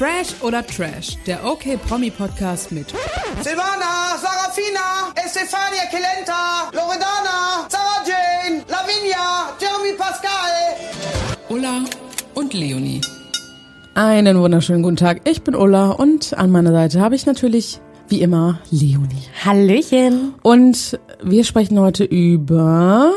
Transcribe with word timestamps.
Fresh 0.00 0.40
oder 0.40 0.66
Trash, 0.66 1.18
der 1.26 1.44
OK 1.44 1.78
Promi 1.86 2.08
Podcast 2.08 2.72
mit 2.72 2.86
Silvana, 3.42 4.16
Sarafina, 4.16 5.12
Estefania 5.14 5.82
Kelenta, 5.90 6.70
Loredana, 6.72 7.68
Sarah 7.68 8.02
Jane, 8.06 8.62
Lavinia, 8.66 9.52
Jeremy 9.60 9.92
Pascal. 9.98 10.30
Ulla 11.50 11.84
und 12.32 12.54
Leonie. 12.54 13.02
Einen 13.94 14.40
wunderschönen 14.40 14.82
guten 14.82 14.96
Tag. 14.96 15.20
Ich 15.28 15.42
bin 15.42 15.54
Ulla 15.54 15.90
und 15.90 16.32
an 16.32 16.50
meiner 16.50 16.72
Seite 16.72 16.98
habe 17.02 17.14
ich 17.14 17.26
natürlich 17.26 17.78
wie 18.08 18.22
immer 18.22 18.58
Leonie. 18.70 19.28
Hallöchen. 19.44 20.32
Und 20.40 20.98
wir 21.22 21.44
sprechen 21.44 21.78
heute 21.78 22.04
über 22.04 23.12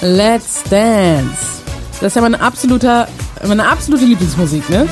Let's 0.00 0.62
Dance. 0.70 1.62
Das 2.00 2.12
ist 2.12 2.14
ja 2.14 2.22
meine 2.22 2.40
absolute, 2.40 3.08
meine 3.46 3.68
absolute 3.68 4.04
Lieblingsmusik, 4.04 4.68
ne? 4.70 4.88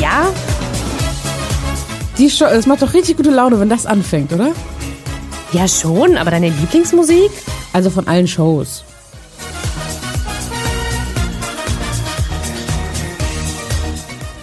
Ja, 0.00 0.30
Die 2.20 2.28
Show, 2.30 2.44
es 2.44 2.66
macht 2.66 2.82
doch 2.82 2.92
richtig 2.92 3.16
gute 3.16 3.30
Laune, 3.30 3.58
wenn 3.60 3.70
das 3.70 3.86
anfängt, 3.86 4.32
oder? 4.32 4.52
ja 5.52 5.66
schon, 5.66 6.16
aber 6.18 6.30
deine 6.30 6.50
Lieblingsmusik? 6.50 7.30
Also 7.72 7.88
von 7.90 8.06
allen 8.06 8.28
Shows. 8.28 8.84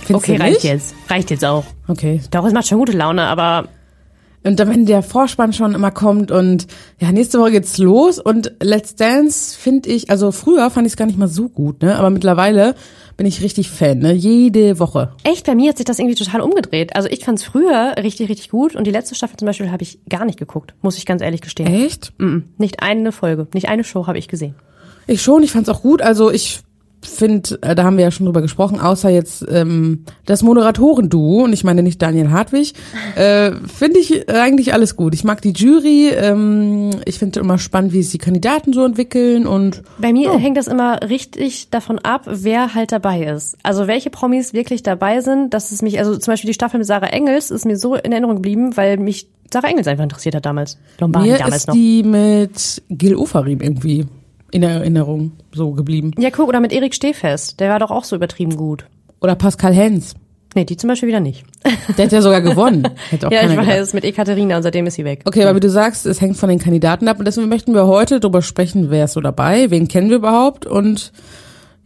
Findest 0.06 0.30
Okay, 0.30 0.38
reicht 0.38 0.64
jetzt. 0.64 0.96
Reicht 1.08 1.30
jetzt 1.30 1.46
auch. 1.46 1.66
Okay. 1.88 2.22
Doch, 2.32 2.46
es 2.46 2.54
macht 2.54 2.68
schon 2.68 2.80
gute 2.80 2.94
Laune, 2.94 3.24
aber 3.26 3.68
Und 4.48 4.60
dann, 4.60 4.70
wenn 4.70 4.86
der 4.86 5.04
Vorspann 5.04 5.52
schon 5.54 5.76
immer 5.76 5.92
kommt 5.92 6.32
und 6.32 6.68
ja, 7.00 7.12
nächste 7.12 7.40
Woche 7.40 7.52
geht's 7.52 7.78
los 7.78 8.18
und 8.18 8.54
Let's 8.62 8.96
Dance 8.96 9.58
finde 9.58 9.90
ich, 9.90 10.10
also 10.10 10.32
früher 10.32 10.70
fand 10.70 10.88
ich 10.88 10.94
es 10.94 10.98
gar 10.98 11.06
nicht 11.06 11.20
mal 11.20 11.28
so 11.28 11.50
gut, 11.50 11.82
ne? 11.82 11.98
Aber 11.98 12.10
mittlerweile 12.10 12.76
bin 13.18 13.26
ich 13.28 13.42
richtig 13.42 13.70
Fan, 13.70 14.00
ne? 14.00 14.14
Jede 14.14 14.80
Woche. 14.80 15.12
echt, 15.24 15.46
bei 15.46 15.56
mir 15.56 15.70
hat 15.70 15.78
sich 15.78 15.86
das 15.86 16.00
irgendwie 16.00 16.16
total 16.16 16.42
umgedreht. 16.42 16.96
Also 16.96 17.10
ich 17.10 17.26
fand's 17.26 17.44
früher 17.44 17.96
richtig, 18.02 18.30
richtig 18.30 18.50
gut 18.50 18.76
und 18.76 18.88
die 18.88 18.92
letzte 18.92 19.16
Staffel 19.16 19.38
zum 19.38 19.48
Beispiel 19.48 19.72
habe 19.72 19.84
ich 19.84 20.00
gar 20.08 20.24
nicht 20.24 20.40
geguckt, 20.40 20.74
muss 20.82 20.98
ich 20.98 21.06
ganz 21.06 21.22
ehrlich 21.22 21.42
gestehen. 21.42 21.68
Echt? 21.68 22.14
Mm, 22.18 22.40
Nicht 22.58 22.82
eine 22.82 23.12
Folge, 23.12 23.48
nicht 23.54 23.68
eine 23.68 23.84
Show 23.84 24.08
habe 24.08 24.18
ich 24.18 24.28
gesehen. 24.28 24.56
Ich 25.08 25.22
schon, 25.22 25.44
ich 25.44 25.52
fand's 25.52 25.70
auch 25.70 25.82
gut. 25.82 26.02
Also 26.02 26.32
ich 26.32 26.62
finde, 27.02 27.60
äh, 27.62 27.76
da 27.76 27.84
haben 27.84 27.98
wir 27.98 28.06
ja 28.06 28.12
schon 28.12 28.26
drüber 28.26 28.42
gesprochen, 28.42 28.80
außer 28.80 29.10
jetzt 29.10 29.46
ähm, 29.50 30.06
das 30.26 30.44
Moderatoren-Duo, 30.44 31.44
und 31.44 31.54
ich 31.54 31.64
meine 31.64 31.84
nicht 31.84 32.02
Daniel 32.02 32.32
Hartwig, 32.32 32.74
äh, 33.16 33.52
finde 33.68 34.00
ich 34.00 34.30
eigentlich 34.30 34.74
alles 34.74 34.96
gut. 34.96 35.14
Ich 35.14 35.24
mag 35.24 35.42
die 35.42 35.52
Jury, 35.52 36.10
ähm, 36.10 36.92
ich 37.06 37.20
finde 37.20 37.40
immer 37.40 37.60
spannend, 37.60 37.94
wie 37.94 38.02
sich 38.02 38.12
die 38.12 38.18
Kandidaten 38.18 38.74
so 38.74 38.84
entwickeln 38.84 39.48
und 39.48 39.84
Bei 40.00 40.12
mir 40.12 40.38
hängt 40.38 40.58
das 40.58 40.68
immer 40.68 41.02
richtig 41.08 41.70
davon 41.70 42.00
ab, 42.00 42.24
wer 42.26 42.74
halt 42.74 42.92
dabei 42.92 43.24
ist. 43.24 43.58
Also 43.64 43.88
welche 43.88 44.10
Promis 44.10 44.54
wirklich 44.54 44.84
dabei 44.84 45.22
sind, 45.22 45.54
dass 45.54 45.72
es 45.72 45.82
mich, 45.82 46.00
also 46.00 46.18
zum 46.18 46.32
Beispiel 46.32 46.50
die 46.50 46.56
Staffel 46.56 46.78
mit 46.80 46.88
Sarah 46.88 47.08
Engels 47.08 47.52
ist 47.52 47.66
mir 47.66 47.78
so 47.78 47.96
in 47.96 48.12
Erinnerung 48.12 48.38
geblieben, 48.38 48.76
weil 48.76 48.98
mich 48.98 49.28
Sarah 49.52 49.70
Engels 49.70 49.88
einfach 49.88 50.04
interessiert 50.04 50.36
hat 50.36 50.46
damals. 50.46 50.78
Lombardi 51.00 51.30
mir 51.30 51.38
damals 51.38 51.56
ist 51.56 51.68
noch. 51.68 51.74
die 51.74 52.04
mit 52.04 52.82
Gil 52.90 53.16
Ofarim 53.16 53.62
irgendwie 53.62 54.06
in 54.52 54.62
der 54.62 54.72
Erinnerung 54.72 55.34
so 55.54 55.72
geblieben. 55.72 56.12
Ja, 56.18 56.30
guck, 56.30 56.48
oder 56.48 56.60
mit 56.60 56.72
Erik 56.72 56.94
Stehfest. 56.94 57.60
Der 57.60 57.70
war 57.70 57.80
doch 57.80 57.92
auch 57.92 58.04
so 58.04 58.16
übertrieben 58.16 58.56
gut. 58.56 58.86
Oder 59.22 59.36
Pascal 59.36 59.74
Hens. 59.74 60.16
Nee, 60.56 60.66
die 60.66 60.78
zum 60.78 60.88
Beispiel 60.88 61.10
wieder 61.10 61.20
nicht. 61.20 61.44
Der 61.98 62.06
hat 62.06 62.12
ja 62.12 62.22
sogar 62.22 62.42
gewonnen. 62.42 62.88
Hätte 63.10 63.28
auch 63.28 63.32
ja, 63.32 63.42
ich 63.42 63.48
keiner 63.48 63.62
gedacht. 63.62 63.80
weiß, 63.80 63.94
mit 63.94 64.06
Ekaterina 64.06 64.58
und 64.58 64.64
seitdem 64.64 64.88
ist 64.88 64.96
sie 64.96 65.06
weg. 65.06 65.22
Okay, 65.26 65.44
aber 65.44 65.56
wie 65.56 65.60
du 65.60 65.70
sagst, 65.70 66.06
es 66.06 66.20
hängt 66.22 66.38
von 66.38 66.50
den 66.50 66.60
Kandidaten 66.60 67.08
ab 67.08 67.20
und 67.20 67.26
deswegen 67.26 67.50
möchten 67.50 67.74
wir 67.74 67.86
heute 67.86 68.20
darüber 68.20 68.42
sprechen, 68.42 68.90
wer 68.90 69.06
ist 69.06 69.14
so 69.14 69.22
dabei, 69.22 69.70
wen 69.70 69.88
kennen 69.88 70.10
wir 70.10 70.18
überhaupt 70.18 70.66
und 70.66 71.12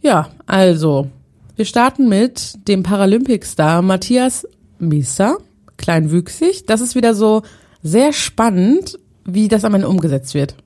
ja, 0.00 0.30
also, 0.46 1.08
wir 1.54 1.64
starten 1.64 2.08
mit 2.08 2.66
dem 2.66 2.82
Paralympic-Star 2.82 3.82
Matthias 3.82 4.48
Misa, 4.78 5.36
kleinwüchsig. 5.76 6.66
Das 6.66 6.80
ist 6.80 6.94
wieder 6.94 7.14
so 7.14 7.42
sehr 7.82 8.12
spannend, 8.12 8.98
wie 9.24 9.48
das 9.48 9.64
am 9.64 9.74
Ende 9.74 9.88
umgesetzt 9.88 10.34
wird. 10.34 10.56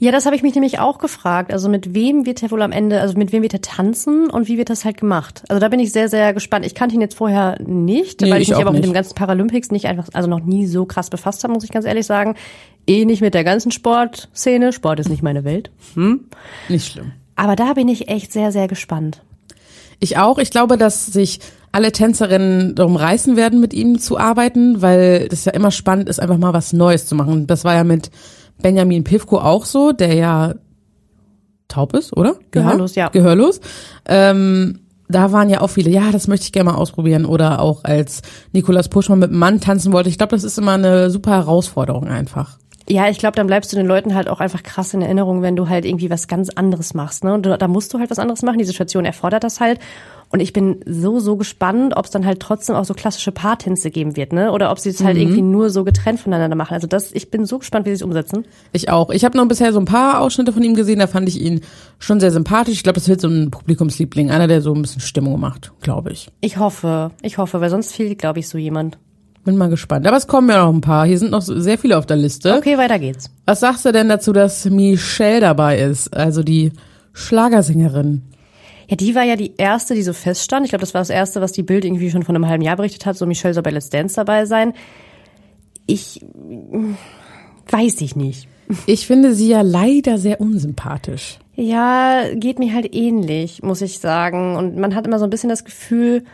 Ja, 0.00 0.12
das 0.12 0.26
habe 0.26 0.36
ich 0.36 0.42
mich 0.42 0.54
nämlich 0.54 0.78
auch 0.78 0.98
gefragt. 0.98 1.52
Also 1.52 1.68
mit 1.68 1.92
wem 1.94 2.24
wird 2.24 2.42
er 2.42 2.50
wohl 2.50 2.62
am 2.62 2.70
Ende, 2.70 3.00
also 3.00 3.18
mit 3.18 3.32
wem 3.32 3.42
wird 3.42 3.52
er 3.52 3.60
tanzen 3.60 4.30
und 4.30 4.46
wie 4.46 4.56
wird 4.56 4.70
das 4.70 4.84
halt 4.84 4.96
gemacht? 4.98 5.42
Also 5.48 5.60
da 5.60 5.68
bin 5.68 5.80
ich 5.80 5.92
sehr, 5.92 6.08
sehr 6.08 6.32
gespannt. 6.32 6.64
Ich 6.64 6.74
kannte 6.74 6.94
ihn 6.94 7.00
jetzt 7.00 7.16
vorher 7.16 7.60
nicht, 7.60 8.20
Nee, 8.20 8.30
weil 8.30 8.40
ich 8.40 8.48
ich 8.48 8.54
mich 8.54 8.60
aber 8.60 8.70
auch 8.70 8.74
mit 8.74 8.84
dem 8.84 8.92
ganzen 8.92 9.14
Paralympics 9.14 9.70
nicht 9.72 9.86
einfach, 9.86 10.08
also 10.12 10.28
noch 10.28 10.40
nie 10.40 10.66
so 10.66 10.84
krass 10.84 11.10
befasst 11.10 11.42
habe, 11.42 11.52
muss 11.52 11.64
ich 11.64 11.70
ganz 11.70 11.84
ehrlich 11.84 12.06
sagen. 12.06 12.36
Eh 12.86 13.04
nicht 13.04 13.20
mit 13.20 13.34
der 13.34 13.44
ganzen 13.44 13.72
Sportszene. 13.72 14.72
Sport 14.72 15.00
ist 15.00 15.08
nicht 15.08 15.22
meine 15.22 15.44
Welt. 15.44 15.70
Nicht 16.68 16.92
schlimm. 16.92 17.12
Aber 17.34 17.56
da 17.56 17.74
bin 17.74 17.88
ich 17.88 18.08
echt 18.08 18.32
sehr, 18.32 18.52
sehr 18.52 18.68
gespannt. 18.68 19.22
Ich 20.00 20.16
auch. 20.16 20.38
Ich 20.38 20.50
glaube, 20.50 20.78
dass 20.78 21.06
sich 21.06 21.40
alle 21.72 21.92
Tänzerinnen 21.92 22.74
darum 22.74 22.96
reißen 22.96 23.36
werden, 23.36 23.60
mit 23.60 23.74
ihm 23.74 23.98
zu 23.98 24.16
arbeiten, 24.16 24.80
weil 24.80 25.28
das 25.28 25.44
ja 25.44 25.52
immer 25.52 25.70
spannend 25.70 26.08
ist, 26.08 26.20
einfach 26.20 26.38
mal 26.38 26.52
was 26.52 26.72
Neues 26.72 27.06
zu 27.06 27.14
machen. 27.14 27.46
Das 27.46 27.64
war 27.64 27.74
ja 27.74 27.84
mit 27.84 28.10
Benjamin 28.62 29.04
Pivko 29.04 29.38
auch 29.38 29.64
so, 29.64 29.92
der 29.92 30.14
ja 30.14 30.54
taub 31.68 31.94
ist, 31.94 32.16
oder? 32.16 32.36
Gehörlos, 32.50 32.94
ja. 32.94 33.08
Gehörlos. 33.08 33.60
Ähm, 34.06 34.80
da 35.08 35.32
waren 35.32 35.48
ja 35.48 35.60
auch 35.60 35.68
viele, 35.68 35.90
ja, 35.90 36.10
das 36.12 36.28
möchte 36.28 36.44
ich 36.44 36.52
gerne 36.52 36.70
mal 36.70 36.76
ausprobieren. 36.76 37.24
Oder 37.24 37.60
auch 37.60 37.84
als 37.84 38.22
Nikolas 38.52 38.88
Puschmann 38.88 39.18
mit 39.18 39.30
einem 39.30 39.38
Mann 39.38 39.60
tanzen 39.60 39.92
wollte. 39.92 40.08
Ich 40.08 40.18
glaube, 40.18 40.36
das 40.36 40.44
ist 40.44 40.58
immer 40.58 40.72
eine 40.72 41.10
super 41.10 41.32
Herausforderung 41.32 42.08
einfach. 42.08 42.58
Ja, 42.90 43.08
ich 43.08 43.18
glaube, 43.18 43.36
dann 43.36 43.46
bleibst 43.46 43.70
du 43.72 43.76
den 43.76 43.86
Leuten 43.86 44.14
halt 44.14 44.28
auch 44.28 44.40
einfach 44.40 44.62
krass 44.62 44.94
in 44.94 45.02
Erinnerung, 45.02 45.42
wenn 45.42 45.56
du 45.56 45.68
halt 45.68 45.84
irgendwie 45.84 46.08
was 46.08 46.26
ganz 46.26 46.48
anderes 46.48 46.94
machst. 46.94 47.22
Ne? 47.22 47.34
Und 47.34 47.44
da 47.44 47.68
musst 47.68 47.92
du 47.92 47.98
halt 47.98 48.10
was 48.10 48.18
anderes 48.18 48.42
machen. 48.42 48.58
Die 48.58 48.64
Situation 48.64 49.04
erfordert 49.04 49.44
das 49.44 49.60
halt. 49.60 49.78
Und 50.30 50.40
ich 50.40 50.52
bin 50.52 50.80
so, 50.84 51.20
so 51.20 51.36
gespannt, 51.36 51.96
ob 51.96 52.04
es 52.04 52.10
dann 52.10 52.26
halt 52.26 52.40
trotzdem 52.40 52.76
auch 52.76 52.84
so 52.84 52.92
klassische 52.92 53.32
Paartänze 53.32 53.90
geben 53.90 54.14
wird, 54.16 54.34
ne? 54.34 54.52
Oder 54.52 54.70
ob 54.70 54.78
sie 54.78 54.90
es 54.90 55.02
halt 55.02 55.16
irgendwie 55.16 55.40
nur 55.40 55.70
so 55.70 55.84
getrennt 55.84 56.20
voneinander 56.20 56.56
machen. 56.56 56.74
Also 56.74 56.86
das, 56.86 57.12
ich 57.12 57.30
bin 57.30 57.46
so 57.46 57.58
gespannt, 57.58 57.86
wie 57.86 57.90
sie 57.90 57.94
es 57.94 58.02
umsetzen. 58.02 58.44
Ich 58.72 58.90
auch. 58.90 59.08
Ich 59.08 59.24
habe 59.24 59.38
noch 59.38 59.48
bisher 59.48 59.72
so 59.72 59.78
ein 59.78 59.86
paar 59.86 60.20
Ausschnitte 60.20 60.52
von 60.52 60.62
ihm 60.62 60.74
gesehen, 60.74 60.98
da 60.98 61.06
fand 61.06 61.28
ich 61.28 61.40
ihn 61.40 61.62
schon 61.98 62.20
sehr 62.20 62.30
sympathisch. 62.30 62.74
Ich 62.74 62.82
glaube, 62.82 62.98
das 62.98 63.08
wird 63.08 63.22
so 63.22 63.28
ein 63.28 63.50
Publikumsliebling, 63.50 64.30
einer, 64.30 64.48
der 64.48 64.60
so 64.60 64.74
ein 64.74 64.82
bisschen 64.82 65.00
Stimmung 65.00 65.40
macht, 65.40 65.72
glaube 65.80 66.12
ich. 66.12 66.28
Ich 66.42 66.58
hoffe, 66.58 67.10
ich 67.22 67.38
hoffe, 67.38 67.62
weil 67.62 67.70
sonst 67.70 67.94
fehlt, 67.94 68.18
glaube 68.18 68.40
ich, 68.40 68.48
so 68.48 68.58
jemand. 68.58 68.98
Bin 69.44 69.56
mal 69.56 69.70
gespannt. 69.70 70.06
Aber 70.06 70.18
es 70.18 70.26
kommen 70.26 70.50
ja 70.50 70.62
noch 70.62 70.74
ein 70.74 70.82
paar. 70.82 71.06
Hier 71.06 71.18
sind 71.18 71.30
noch 71.30 71.40
sehr 71.40 71.78
viele 71.78 71.96
auf 71.96 72.04
der 72.04 72.18
Liste. 72.18 72.54
Okay, 72.54 72.76
weiter 72.76 72.98
geht's. 72.98 73.30
Was 73.46 73.60
sagst 73.60 73.86
du 73.86 73.92
denn 73.92 74.10
dazu, 74.10 74.34
dass 74.34 74.66
Michelle 74.66 75.40
dabei 75.40 75.78
ist? 75.78 76.14
Also 76.14 76.42
die 76.42 76.72
Schlagersängerin. 77.14 78.24
Ja, 78.88 78.96
die 78.96 79.14
war 79.14 79.22
ja 79.22 79.36
die 79.36 79.54
erste, 79.56 79.94
die 79.94 80.02
so 80.02 80.12
feststand. 80.12 80.64
Ich 80.64 80.70
glaube, 80.70 80.80
das 80.80 80.94
war 80.94 81.00
das 81.02 81.10
erste, 81.10 81.40
was 81.40 81.52
die 81.52 81.62
Bild 81.62 81.84
irgendwie 81.84 82.10
schon 82.10 82.22
von 82.22 82.34
einem 82.34 82.48
halben 82.48 82.62
Jahr 82.62 82.76
berichtet 82.76 83.04
hat. 83.04 83.16
So 83.16 83.26
Michelle 83.26 83.54
soll 83.54 83.62
bei 83.62 83.70
Let's 83.70 83.90
Dance 83.90 84.16
dabei 84.16 84.46
sein. 84.46 84.72
Ich 85.86 86.24
mm, 86.34 86.94
weiß 87.68 88.00
ich 88.00 88.16
nicht. 88.16 88.48
Ich 88.86 89.06
finde 89.06 89.34
sie 89.34 89.48
ja 89.48 89.60
leider 89.60 90.18
sehr 90.18 90.40
unsympathisch. 90.40 91.38
Ja, 91.54 92.22
geht 92.34 92.58
mir 92.58 92.72
halt 92.72 92.94
ähnlich, 92.94 93.62
muss 93.62 93.82
ich 93.82 93.98
sagen. 93.98 94.56
Und 94.56 94.76
man 94.76 94.94
hat 94.94 95.06
immer 95.06 95.18
so 95.18 95.24
ein 95.24 95.30
bisschen 95.30 95.48
das 95.50 95.64
Gefühl, 95.64 96.24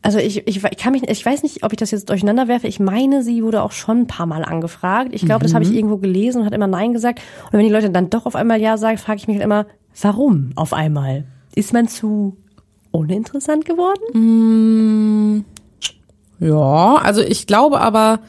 also 0.00 0.18
ich, 0.18 0.46
ich, 0.46 0.62
ich 0.62 0.76
kann 0.76 0.92
mich, 0.92 1.08
ich 1.08 1.24
weiß 1.24 1.42
nicht, 1.42 1.64
ob 1.64 1.72
ich 1.72 1.78
das 1.78 1.90
jetzt 1.90 2.08
durcheinander 2.08 2.46
werfe. 2.46 2.66
Ich 2.66 2.78
meine, 2.78 3.22
sie 3.22 3.42
wurde 3.42 3.62
auch 3.62 3.72
schon 3.72 4.02
ein 4.02 4.06
paar 4.06 4.26
Mal 4.26 4.44
angefragt. 4.44 5.10
Ich 5.12 5.24
glaube, 5.24 5.42
das 5.42 5.54
habe 5.54 5.64
ich 5.64 5.72
irgendwo 5.72 5.96
gelesen 5.96 6.40
und 6.40 6.46
hat 6.46 6.52
immer 6.54 6.66
Nein 6.66 6.92
gesagt. 6.92 7.20
Und 7.46 7.54
wenn 7.54 7.64
die 7.64 7.72
Leute 7.72 7.90
dann 7.90 8.10
doch 8.10 8.26
auf 8.26 8.36
einmal 8.36 8.60
Ja 8.60 8.76
sagen, 8.76 8.98
frage 8.98 9.18
ich 9.18 9.28
mich 9.28 9.36
halt 9.36 9.44
immer, 9.44 9.66
warum 10.00 10.52
auf 10.56 10.74
einmal? 10.74 11.24
Ist 11.54 11.72
man 11.72 11.88
zu 11.88 12.36
uninteressant 12.90 13.64
geworden? 13.64 15.44
Ja, 16.40 16.96
also 16.96 17.20
ich 17.22 17.46
glaube 17.46 17.80
aber, 17.80 18.20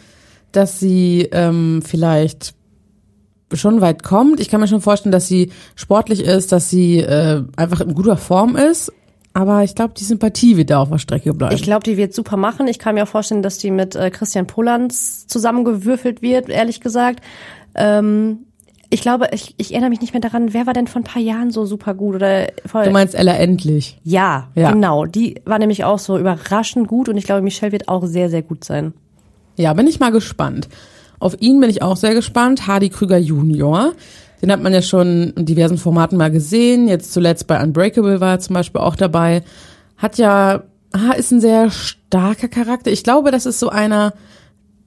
dass 0.52 0.80
sie 0.80 1.28
ähm, 1.32 1.82
vielleicht 1.86 2.54
schon 3.54 3.82
weit 3.82 4.04
kommt. 4.04 4.40
Ich 4.40 4.50
kann 4.50 4.60
mir 4.60 4.68
schon 4.68 4.82
vorstellen, 4.82 5.12
dass 5.12 5.28
sie 5.28 5.52
sportlich 5.76 6.22
ist, 6.22 6.52
dass 6.52 6.70
sie 6.70 7.00
äh, 7.00 7.44
einfach 7.56 7.82
in 7.82 7.94
guter 7.94 8.18
Form 8.18 8.56
ist. 8.56 8.92
Aber 9.34 9.64
ich 9.64 9.76
glaube, 9.76 9.94
die 9.98 10.06
Sympathie 10.06 10.56
wird 10.56 10.70
da 10.70 10.82
auf 10.82 10.90
der 10.90 10.98
Strecke 10.98 11.34
bleiben. 11.34 11.54
Ich 11.54 11.64
glaube, 11.64 11.84
die 11.84 11.98
wird 11.98 12.14
super 12.14 12.38
machen. 12.38 12.68
Ich 12.68 12.80
kann 12.80 12.96
mir 12.96 13.04
auch 13.04 13.08
vorstellen, 13.08 13.42
dass 13.42 13.58
die 13.58 13.70
mit 13.70 13.96
äh, 13.96 14.10
Christian 14.10 14.48
Pollanz 14.48 15.28
zusammengewürfelt 15.28 16.22
wird, 16.22 16.48
ehrlich 16.48 16.80
gesagt. 16.80 17.20
Ähm, 17.76 18.46
ich 18.90 19.02
glaube, 19.02 19.28
ich, 19.32 19.54
ich 19.58 19.72
erinnere 19.72 19.90
mich 19.90 20.02
nicht 20.02 20.14
mehr 20.14 20.22
daran, 20.22 20.54
wer 20.54 20.66
war 20.66 20.74
denn 20.74 20.88
vor 20.88 21.02
ein 21.02 21.06
paar 21.06 21.22
Jahren 21.22 21.52
so 21.52 21.66
super 21.66 21.94
gut 21.94 22.16
oder 22.16 22.48
voll. 22.66 22.86
du 22.86 22.92
meinst 22.92 23.16
Ella 23.16 23.34
endlich. 23.34 24.00
ja, 24.04 24.48
Ja. 24.56 24.72
genau. 24.72 25.06
Die 25.06 25.42
war 25.46 25.60
nämlich 25.60 25.84
auch 25.84 26.00
so 26.00 26.18
überraschend 26.18 26.88
gut 26.88 27.10
und 27.10 27.18
ich 27.18 27.26
glaube, 27.26 27.42
Michelle 27.42 27.72
wird 27.72 27.88
auch 27.88 28.06
sehr, 28.06 28.30
sehr 28.30 28.42
gut 28.42 28.64
sein. 28.64 28.94
Ja, 29.58 29.74
bin 29.74 29.88
ich 29.88 30.00
mal 30.00 30.12
gespannt. 30.12 30.68
Auf 31.20 31.36
ihn 31.40 31.60
bin 31.60 31.70
ich 31.70 31.82
auch 31.82 31.98
sehr 31.98 32.14
gespannt. 32.14 32.68
Hardy 32.68 32.90
Krüger 32.90 33.18
Junior. 33.18 33.94
Den 34.42 34.52
hat 34.52 34.62
man 34.62 34.74
ja 34.74 34.82
schon 34.82 35.32
in 35.36 35.46
diversen 35.46 35.78
Formaten 35.78 36.18
mal 36.18 36.30
gesehen. 36.30 36.88
Jetzt 36.88 37.14
zuletzt 37.14 37.48
bei 37.48 37.62
Unbreakable 37.64 38.20
war 38.20 38.32
er 38.32 38.40
zum 38.40 38.54
Beispiel 38.54 38.82
auch 38.82 38.96
dabei. 38.98 39.44
Hat 39.98 40.18
ja, 40.18 40.64
ist 41.18 41.32
ein 41.32 41.40
sehr 41.42 41.72
starker 41.72 42.50
Charakter. 42.50 42.92
Ich 42.92 43.04
glaube, 43.04 43.32
das 43.32 43.46
ist 43.46 43.60
so 43.60 43.70
einer, 43.70 44.14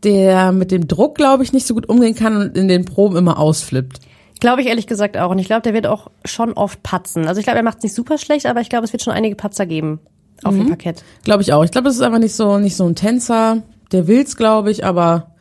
der 0.05 0.53
mit 0.53 0.71
dem 0.71 0.87
Druck, 0.87 1.17
glaube 1.17 1.43
ich, 1.43 1.53
nicht 1.53 1.67
so 1.67 1.75
gut 1.75 1.89
umgehen 1.89 2.15
kann 2.15 2.37
und 2.37 2.57
in 2.57 2.69
den 2.69 2.85
Proben 2.85 3.17
immer 3.17 3.39
ausflippt. 3.39 4.01
Glaube 4.41 4.63
ich 4.63 4.69
ehrlich 4.69 4.87
gesagt 4.87 5.17
auch. 5.17 5.31
Und 5.31 5.39
ich 5.39 5.47
glaube, 5.47 5.63
der 5.63 5.75
wird 5.75 5.87
auch 5.87 6.11
schon 6.25 6.53
oft 6.53 6.83
patzen. 6.83 7.27
Also 7.27 7.41
ich 7.41 7.45
glaube, 7.45 7.59
er 7.59 7.65
macht 7.65 7.79
es 7.79 7.83
nicht 7.85 7.95
super 7.95 8.19
schlecht, 8.19 8.47
aber 8.47 8.61
ich 8.61 8.69
glaube, 8.69 8.85
es 8.85 8.93
wird 8.93 9.03
schon 9.03 9.13
einige 9.13 9.35
Patzer 9.35 9.67
geben 9.67 9.99
auf 10.45 10.55
dem 10.55 10.69
Parkett. 10.69 11.03
Glaube 11.25 11.43
ich 11.43 11.53
auch. 11.53 11.65
Ich 11.65 11.73
glaube, 11.73 11.87
das 11.87 11.97
ist 11.97 12.03
einfach 12.03 12.21
nicht 12.21 12.35
so, 12.35 12.59
nicht 12.59 12.77
so 12.77 12.87
ein 12.87 12.95
Tänzer. 12.95 13.63
Der 13.91 14.07
will's, 14.07 14.37
glaube 14.37 14.71
ich, 14.71 14.85
aber 14.85 15.33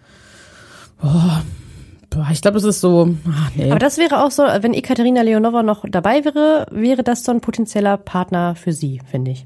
boah, 0.99 1.43
ich 2.31 2.41
glaube, 2.41 2.55
das 2.55 2.63
ist 2.63 2.81
so, 2.81 3.15
ach, 3.29 3.51
nee. 3.55 3.69
Aber 3.69 3.79
das 3.79 3.97
wäre 3.97 4.23
auch 4.23 4.31
so, 4.31 4.43
wenn 4.43 4.73
Ekaterina 4.73 5.21
Leonova 5.21 5.61
noch 5.61 5.85
dabei 5.87 6.25
wäre, 6.25 6.65
wäre 6.71 7.03
das 7.03 7.23
so 7.23 7.31
ein 7.31 7.41
potenzieller 7.41 7.97
Partner 7.97 8.55
für 8.55 8.71
sie, 8.71 9.01
finde 9.05 9.31
ich. 9.31 9.45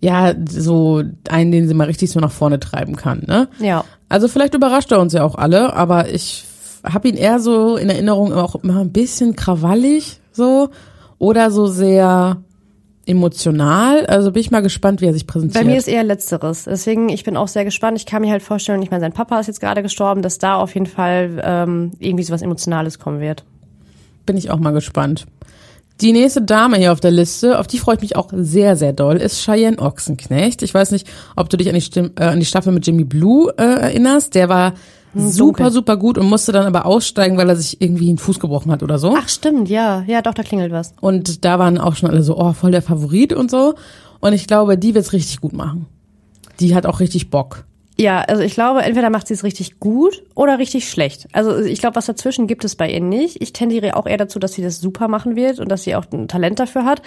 Ja, 0.00 0.34
so 0.48 1.02
einen, 1.28 1.52
den 1.52 1.68
sie 1.68 1.74
mal 1.74 1.86
richtig 1.86 2.10
so 2.10 2.20
nach 2.20 2.30
vorne 2.30 2.60
treiben 2.60 2.96
kann, 2.96 3.24
ne? 3.26 3.48
Ja. 3.58 3.84
Also 4.08 4.28
vielleicht 4.28 4.54
überrascht 4.54 4.92
er 4.92 5.00
uns 5.00 5.12
ja 5.12 5.24
auch 5.24 5.34
alle, 5.34 5.74
aber 5.74 6.08
ich 6.08 6.44
habe 6.84 7.08
ihn 7.08 7.16
eher 7.16 7.40
so 7.40 7.76
in 7.76 7.90
Erinnerung 7.90 8.32
auch 8.32 8.54
immer 8.56 8.80
ein 8.80 8.92
bisschen 8.92 9.34
krawallig 9.36 10.20
so 10.32 10.70
oder 11.18 11.50
so 11.50 11.66
sehr 11.66 12.38
emotional. 13.06 14.06
Also 14.06 14.30
bin 14.32 14.40
ich 14.40 14.50
mal 14.50 14.60
gespannt, 14.60 15.00
wie 15.00 15.06
er 15.06 15.12
sich 15.12 15.26
präsentiert. 15.26 15.64
Bei 15.64 15.68
mir 15.68 15.78
ist 15.78 15.88
eher 15.88 16.04
Letzteres. 16.04 16.64
Deswegen, 16.64 17.08
ich 17.08 17.24
bin 17.24 17.36
auch 17.36 17.48
sehr 17.48 17.64
gespannt. 17.64 17.98
Ich 17.98 18.06
kann 18.06 18.22
mir 18.22 18.30
halt 18.30 18.42
vorstellen, 18.42 18.82
ich 18.82 18.90
meine, 18.90 19.00
sein 19.00 19.12
Papa 19.12 19.40
ist 19.40 19.46
jetzt 19.46 19.60
gerade 19.60 19.82
gestorben, 19.82 20.22
dass 20.22 20.38
da 20.38 20.56
auf 20.56 20.74
jeden 20.74 20.86
Fall 20.86 21.40
ähm, 21.42 21.92
irgendwie 21.98 22.24
so 22.24 22.32
was 22.32 22.42
Emotionales 22.42 22.98
kommen 22.98 23.20
wird. 23.20 23.44
bin 24.26 24.36
ich 24.36 24.50
auch 24.50 24.58
mal 24.58 24.72
gespannt. 24.72 25.26
Die 26.00 26.12
nächste 26.12 26.42
Dame 26.42 26.76
hier 26.76 26.92
auf 26.92 27.00
der 27.00 27.10
Liste, 27.10 27.58
auf 27.58 27.66
die 27.66 27.78
freue 27.78 27.96
ich 27.96 28.02
mich 28.02 28.16
auch 28.16 28.28
sehr, 28.32 28.76
sehr 28.76 28.92
doll, 28.92 29.16
ist 29.16 29.42
Cheyenne 29.42 29.78
Ochsenknecht. 29.78 30.62
Ich 30.62 30.72
weiß 30.72 30.92
nicht, 30.92 31.08
ob 31.34 31.48
du 31.48 31.56
dich 31.56 31.68
an 31.68 31.74
die, 31.74 31.80
Stimm, 31.80 32.12
äh, 32.16 32.24
an 32.24 32.38
die 32.38 32.46
Staffel 32.46 32.72
mit 32.72 32.86
Jimmy 32.86 33.02
Blue 33.02 33.52
äh, 33.58 33.62
erinnerst. 33.64 34.36
Der 34.36 34.48
war 34.48 34.74
super, 35.14 35.64
dunkel. 35.64 35.72
super 35.72 35.96
gut 35.96 36.18
und 36.18 36.26
musste 36.26 36.52
dann 36.52 36.66
aber 36.66 36.86
aussteigen, 36.86 37.36
weil 37.36 37.48
er 37.48 37.56
sich 37.56 37.80
irgendwie 37.80 38.08
einen 38.08 38.18
Fuß 38.18 38.38
gebrochen 38.38 38.70
hat 38.70 38.84
oder 38.84 38.98
so. 39.00 39.16
Ach, 39.18 39.28
stimmt, 39.28 39.68
ja. 39.68 40.04
Ja, 40.06 40.22
doch, 40.22 40.34
da 40.34 40.44
klingelt 40.44 40.70
was. 40.70 40.94
Und 41.00 41.44
da 41.44 41.58
waren 41.58 41.78
auch 41.78 41.96
schon 41.96 42.10
alle 42.10 42.22
so, 42.22 42.38
oh, 42.38 42.52
voll 42.52 42.70
der 42.70 42.82
Favorit 42.82 43.32
und 43.32 43.50
so. 43.50 43.74
Und 44.20 44.32
ich 44.32 44.46
glaube, 44.46 44.78
die 44.78 44.94
wird's 44.94 45.12
richtig 45.12 45.40
gut 45.40 45.52
machen. 45.52 45.86
Die 46.60 46.76
hat 46.76 46.86
auch 46.86 47.00
richtig 47.00 47.30
Bock. 47.30 47.64
Ja, 48.00 48.20
also 48.20 48.42
ich 48.42 48.54
glaube, 48.54 48.82
entweder 48.82 49.10
macht 49.10 49.26
sie 49.26 49.34
es 49.34 49.42
richtig 49.42 49.80
gut 49.80 50.22
oder 50.36 50.58
richtig 50.58 50.88
schlecht. 50.88 51.26
Also 51.32 51.58
ich 51.58 51.80
glaube, 51.80 51.96
was 51.96 52.06
dazwischen 52.06 52.46
gibt 52.46 52.64
es 52.64 52.76
bei 52.76 52.88
ihr 52.88 53.00
nicht. 53.00 53.42
Ich 53.42 53.52
tendiere 53.52 53.96
auch 53.96 54.06
eher 54.06 54.18
dazu, 54.18 54.38
dass 54.38 54.52
sie 54.52 54.62
das 54.62 54.80
super 54.80 55.08
machen 55.08 55.34
wird 55.34 55.58
und 55.58 55.68
dass 55.68 55.82
sie 55.82 55.96
auch 55.96 56.04
ein 56.12 56.28
Talent 56.28 56.60
dafür 56.60 56.84
hat. 56.84 57.02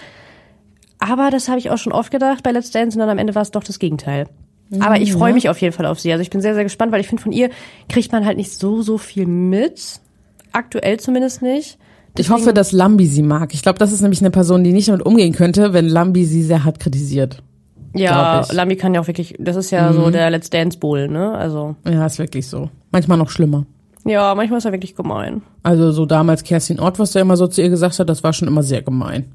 Aber 1.00 1.30
das 1.32 1.48
habe 1.48 1.60
ich 1.60 1.70
auch 1.70 1.78
schon 1.78 1.94
oft 1.94 2.12
gedacht 2.12 2.44
bei 2.44 2.52
Let's 2.52 2.72
Dance 2.72 2.96
und 2.96 3.00
dann 3.00 3.10
am 3.10 3.18
Ende 3.18 3.36
war 3.36 3.42
es 3.42 3.52
doch 3.52 3.64
das 3.64 3.80
Gegenteil. 3.80 4.28
Aber 4.80 5.00
ich 5.00 5.14
freue 5.14 5.34
mich 5.34 5.50
auf 5.50 5.60
jeden 5.60 5.74
Fall 5.74 5.86
auf 5.86 6.00
sie. 6.00 6.12
Also 6.12 6.22
ich 6.22 6.30
bin 6.30 6.42
sehr, 6.42 6.54
sehr 6.54 6.64
gespannt, 6.64 6.92
weil 6.92 7.02
ich 7.02 7.08
finde, 7.08 7.24
von 7.24 7.32
ihr 7.32 7.50
kriegt 7.90 8.12
man 8.12 8.26
halt 8.26 8.38
nicht 8.38 8.54
so, 8.54 8.82
so 8.82 8.98
viel 8.98 9.26
mit. 9.26 10.00
Aktuell 10.52 11.00
zumindest 11.00 11.42
nicht. 11.42 11.78
Ich 12.18 12.30
hoffe, 12.30 12.54
dass 12.54 12.72
Lambi 12.72 13.06
sie 13.06 13.24
mag. 13.24 13.54
Ich 13.54 13.62
glaube, 13.62 13.80
das 13.80 13.92
ist 13.92 14.02
nämlich 14.02 14.22
eine 14.22 14.32
Person, 14.32 14.64
die 14.64 14.74
nicht 14.74 14.90
damit 14.90 15.06
umgehen 15.06 15.34
könnte, 15.34 15.74
wenn 15.74 15.88
Lambi 15.88 16.26
sie 16.26 16.44
sehr 16.44 16.64
hart 16.64 16.80
kritisiert. 16.80 17.42
Ja. 17.94 18.46
Lami 18.52 18.76
kann 18.76 18.94
ja 18.94 19.02
auch 19.02 19.08
wirklich, 19.08 19.36
das 19.40 19.56
ist 19.56 19.72
ja 19.72 19.92
so 19.94 20.10
der 20.10 20.30
Let's 20.30 20.50
Dance 20.50 20.78
Bowl, 20.78 21.08
ne? 21.08 21.34
Also, 21.34 21.76
Ja, 21.86 22.06
ist 22.06 22.20
wirklich 22.20 22.48
so. 22.48 22.70
Manchmal 22.92 23.18
noch 23.18 23.30
schlimmer. 23.30 23.66
ja, 24.06 24.34
manchmal 24.36 24.60
ist 24.60 24.66
er 24.66 24.72
wirklich 24.72 24.96
gemein. 24.96 25.42
Also 25.64 25.92
so 25.92 26.06
damals 26.06 26.44
Kerstin 26.44 26.80
Ort, 26.80 27.00
was 27.00 27.12
der 27.12 27.22
immer 27.22 27.38
so 27.38 27.48
zu 27.48 27.62
ihr 27.62 27.70
gesagt 27.70 28.00
hat, 28.00 28.10
das 28.10 28.24
war 28.24 28.34
schon 28.34 28.48
immer 28.48 28.64
sehr 28.64 28.82
gemein. 28.82 29.32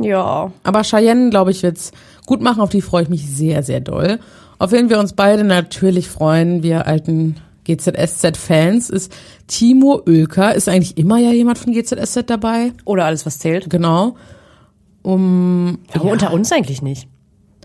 Ja. 0.00 0.52
Aber 0.62 0.82
Cheyenne, 0.82 1.30
glaube 1.30 1.50
ich, 1.50 1.62
wird's 1.62 1.92
gut 2.26 2.40
machen. 2.42 2.60
Auf 2.60 2.70
die 2.70 2.82
freue 2.82 3.04
ich 3.04 3.08
mich 3.08 3.26
sehr, 3.28 3.62
sehr 3.62 3.80
doll. 3.80 4.18
Auf 4.58 4.72
wen 4.72 4.90
wir 4.90 4.98
uns 4.98 5.12
beide 5.12 5.44
natürlich 5.44 6.08
freuen, 6.08 6.62
wir 6.62 6.86
alten 6.86 7.36
GZSZ-Fans, 7.64 8.90
ist 8.90 9.12
Timo 9.46 10.02
Oelker. 10.06 10.54
Ist 10.54 10.68
eigentlich 10.68 10.96
immer 10.98 11.18
ja 11.18 11.32
jemand 11.32 11.58
von 11.58 11.72
GZSZ 11.72 12.24
dabei. 12.26 12.72
Oder 12.84 13.04
alles, 13.06 13.24
was 13.26 13.38
zählt. 13.38 13.70
Genau. 13.70 14.16
Um, 15.02 15.78
Aber 15.92 16.10
unter 16.10 16.32
uns 16.32 16.50
eigentlich 16.52 16.82
nicht. 16.82 17.08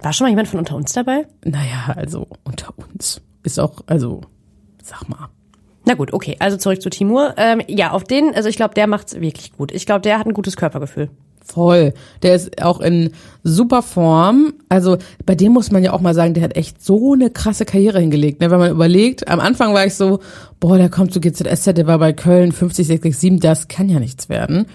War 0.02 0.14
schon 0.14 0.26
mal 0.26 0.30
jemand 0.30 0.48
von 0.48 0.60
unter 0.60 0.76
uns 0.76 0.94
dabei? 0.94 1.26
naja, 1.44 1.94
also 1.96 2.28
unter 2.44 2.74
uns. 2.78 3.22
Ist 3.44 3.60
auch, 3.60 3.82
also, 3.88 4.22
sag 4.84 5.08
mal. 5.10 5.30
Na 5.86 5.96
gut, 5.96 6.14
okay. 6.14 6.36
Also 6.40 6.58
zurück 6.58 6.82
zu 6.82 6.90
Timur. 6.90 7.34
Ähm, 7.38 7.62
ja, 7.68 7.92
auf 7.92 8.04
den, 8.04 8.36
also 8.36 8.50
ich 8.50 8.58
glaube, 8.58 8.74
der 8.76 8.88
macht's 8.88 9.20
wirklich 9.20 9.54
gut. 9.54 9.72
Ich 9.72 9.86
glaube, 9.86 10.02
der 10.02 10.20
hat 10.20 10.28
ein 10.28 10.34
gutes 10.34 10.58
Körpergefühl. 10.58 11.10
Voll. 11.44 11.94
Der 12.22 12.36
ist 12.36 12.62
auch 12.62 12.80
in 12.80 13.12
super 13.44 13.82
Form. 13.82 14.54
Also 14.70 14.98
bei 15.26 15.34
dem 15.34 15.52
muss 15.52 15.72
man 15.72 15.84
ja 15.84 15.94
auch 15.94 16.02
mal 16.02 16.14
sagen, 16.14 16.36
der 16.36 16.44
hat 16.44 16.56
echt 16.56 16.84
so 16.84 17.14
eine 17.14 17.32
krasse 17.32 17.66
Karriere 17.66 18.00
hingelegt. 18.00 18.40
Ne? 18.40 18.52
Wenn 18.52 18.60
man 18.60 18.72
überlegt, 18.72 19.28
am 19.28 19.40
Anfang 19.40 19.74
war 19.74 19.86
ich 19.86 19.96
so, 19.96 20.20
boah, 20.60 20.78
der 20.78 20.90
kommt 20.90 21.12
zu 21.12 21.20
GZSZ, 21.20 21.74
der 21.76 21.88
war 21.88 21.98
bei 21.98 22.14
Köln 22.14 22.52
50, 22.52 22.86
60, 22.86 23.18
7, 23.18 23.40
das 23.40 23.68
kann 23.68 23.90
ja 23.90 24.00
nichts 24.00 24.30
werden. 24.30 24.68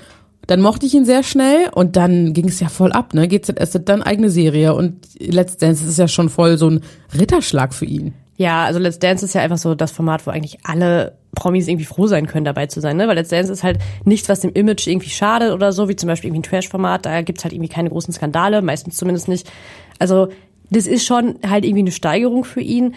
Dann 0.46 0.60
mochte 0.60 0.86
ich 0.86 0.94
ihn 0.94 1.04
sehr 1.04 1.22
schnell 1.22 1.68
und 1.74 1.96
dann 1.96 2.32
ging 2.32 2.48
es 2.48 2.60
ja 2.60 2.68
voll 2.68 2.92
ab, 2.92 3.14
ne? 3.14 3.28
GZSZ 3.28 3.84
dann 3.84 4.02
eigene 4.02 4.30
Serie 4.30 4.74
und 4.74 5.06
Let's 5.18 5.56
Dance 5.56 5.84
ist 5.86 5.98
ja 5.98 6.08
schon 6.08 6.28
voll 6.28 6.58
so 6.58 6.68
ein 6.68 6.80
Ritterschlag 7.18 7.74
für 7.74 7.86
ihn. 7.86 8.14
Ja, 8.36 8.64
also 8.64 8.78
Let's 8.78 8.98
Dance 8.98 9.24
ist 9.24 9.34
ja 9.34 9.42
einfach 9.42 9.58
so 9.58 9.74
das 9.74 9.92
Format, 9.92 10.26
wo 10.26 10.30
eigentlich 10.30 10.58
alle 10.64 11.16
Promis 11.34 11.68
irgendwie 11.68 11.84
froh 11.84 12.06
sein 12.06 12.26
können, 12.26 12.44
dabei 12.44 12.66
zu 12.66 12.80
sein, 12.80 12.96
ne? 12.96 13.06
Weil 13.08 13.16
Let's 13.16 13.30
Dance 13.30 13.52
ist 13.52 13.62
halt 13.62 13.78
nichts, 14.04 14.28
was 14.28 14.40
dem 14.40 14.52
Image 14.52 14.86
irgendwie 14.86 15.10
schadet 15.10 15.52
oder 15.52 15.72
so, 15.72 15.88
wie 15.88 15.96
zum 15.96 16.08
Beispiel 16.08 16.28
irgendwie 16.28 16.40
ein 16.40 16.50
Trash-Format. 16.50 17.06
Da 17.06 17.22
gibt's 17.22 17.44
halt 17.44 17.52
irgendwie 17.54 17.72
keine 17.72 17.90
großen 17.90 18.12
Skandale, 18.12 18.60
meistens 18.60 18.96
zumindest 18.96 19.28
nicht. 19.28 19.50
Also 19.98 20.28
das 20.70 20.86
ist 20.86 21.06
schon 21.06 21.36
halt 21.48 21.64
irgendwie 21.64 21.82
eine 21.82 21.92
Steigerung 21.92 22.44
für 22.44 22.60
ihn. 22.60 22.94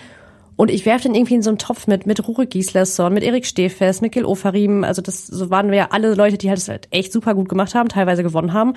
Und 0.58 0.72
ich 0.72 0.86
werfe 0.86 1.04
den 1.04 1.16
irgendwie 1.16 1.36
in 1.36 1.44
so 1.44 1.52
einen 1.52 1.60
Topf 1.60 1.86
mit, 1.86 2.08
mit 2.08 2.28
Rurik 2.28 2.50
Gislason, 2.50 3.14
mit 3.14 3.24
Erik 3.24 3.46
Stehfest, 3.46 4.02
mit 4.02 4.12
Gil 4.12 4.26
Ofarim. 4.26 4.84
Also 4.84 5.04
das 5.04 5.28
so 5.28 5.52
waren 5.52 5.70
wir 5.70 5.78
ja 5.78 5.88
alle 5.92 6.16
Leute, 6.16 6.38
die 6.38 6.50
halt 6.50 6.68
halt 6.68 6.88
echt 6.90 7.14
super 7.14 7.36
gut 7.36 7.48
gemacht 7.48 7.76
haben, 7.76 7.90
teilweise 7.90 8.24
gewonnen 8.24 8.54
haben. 8.54 8.74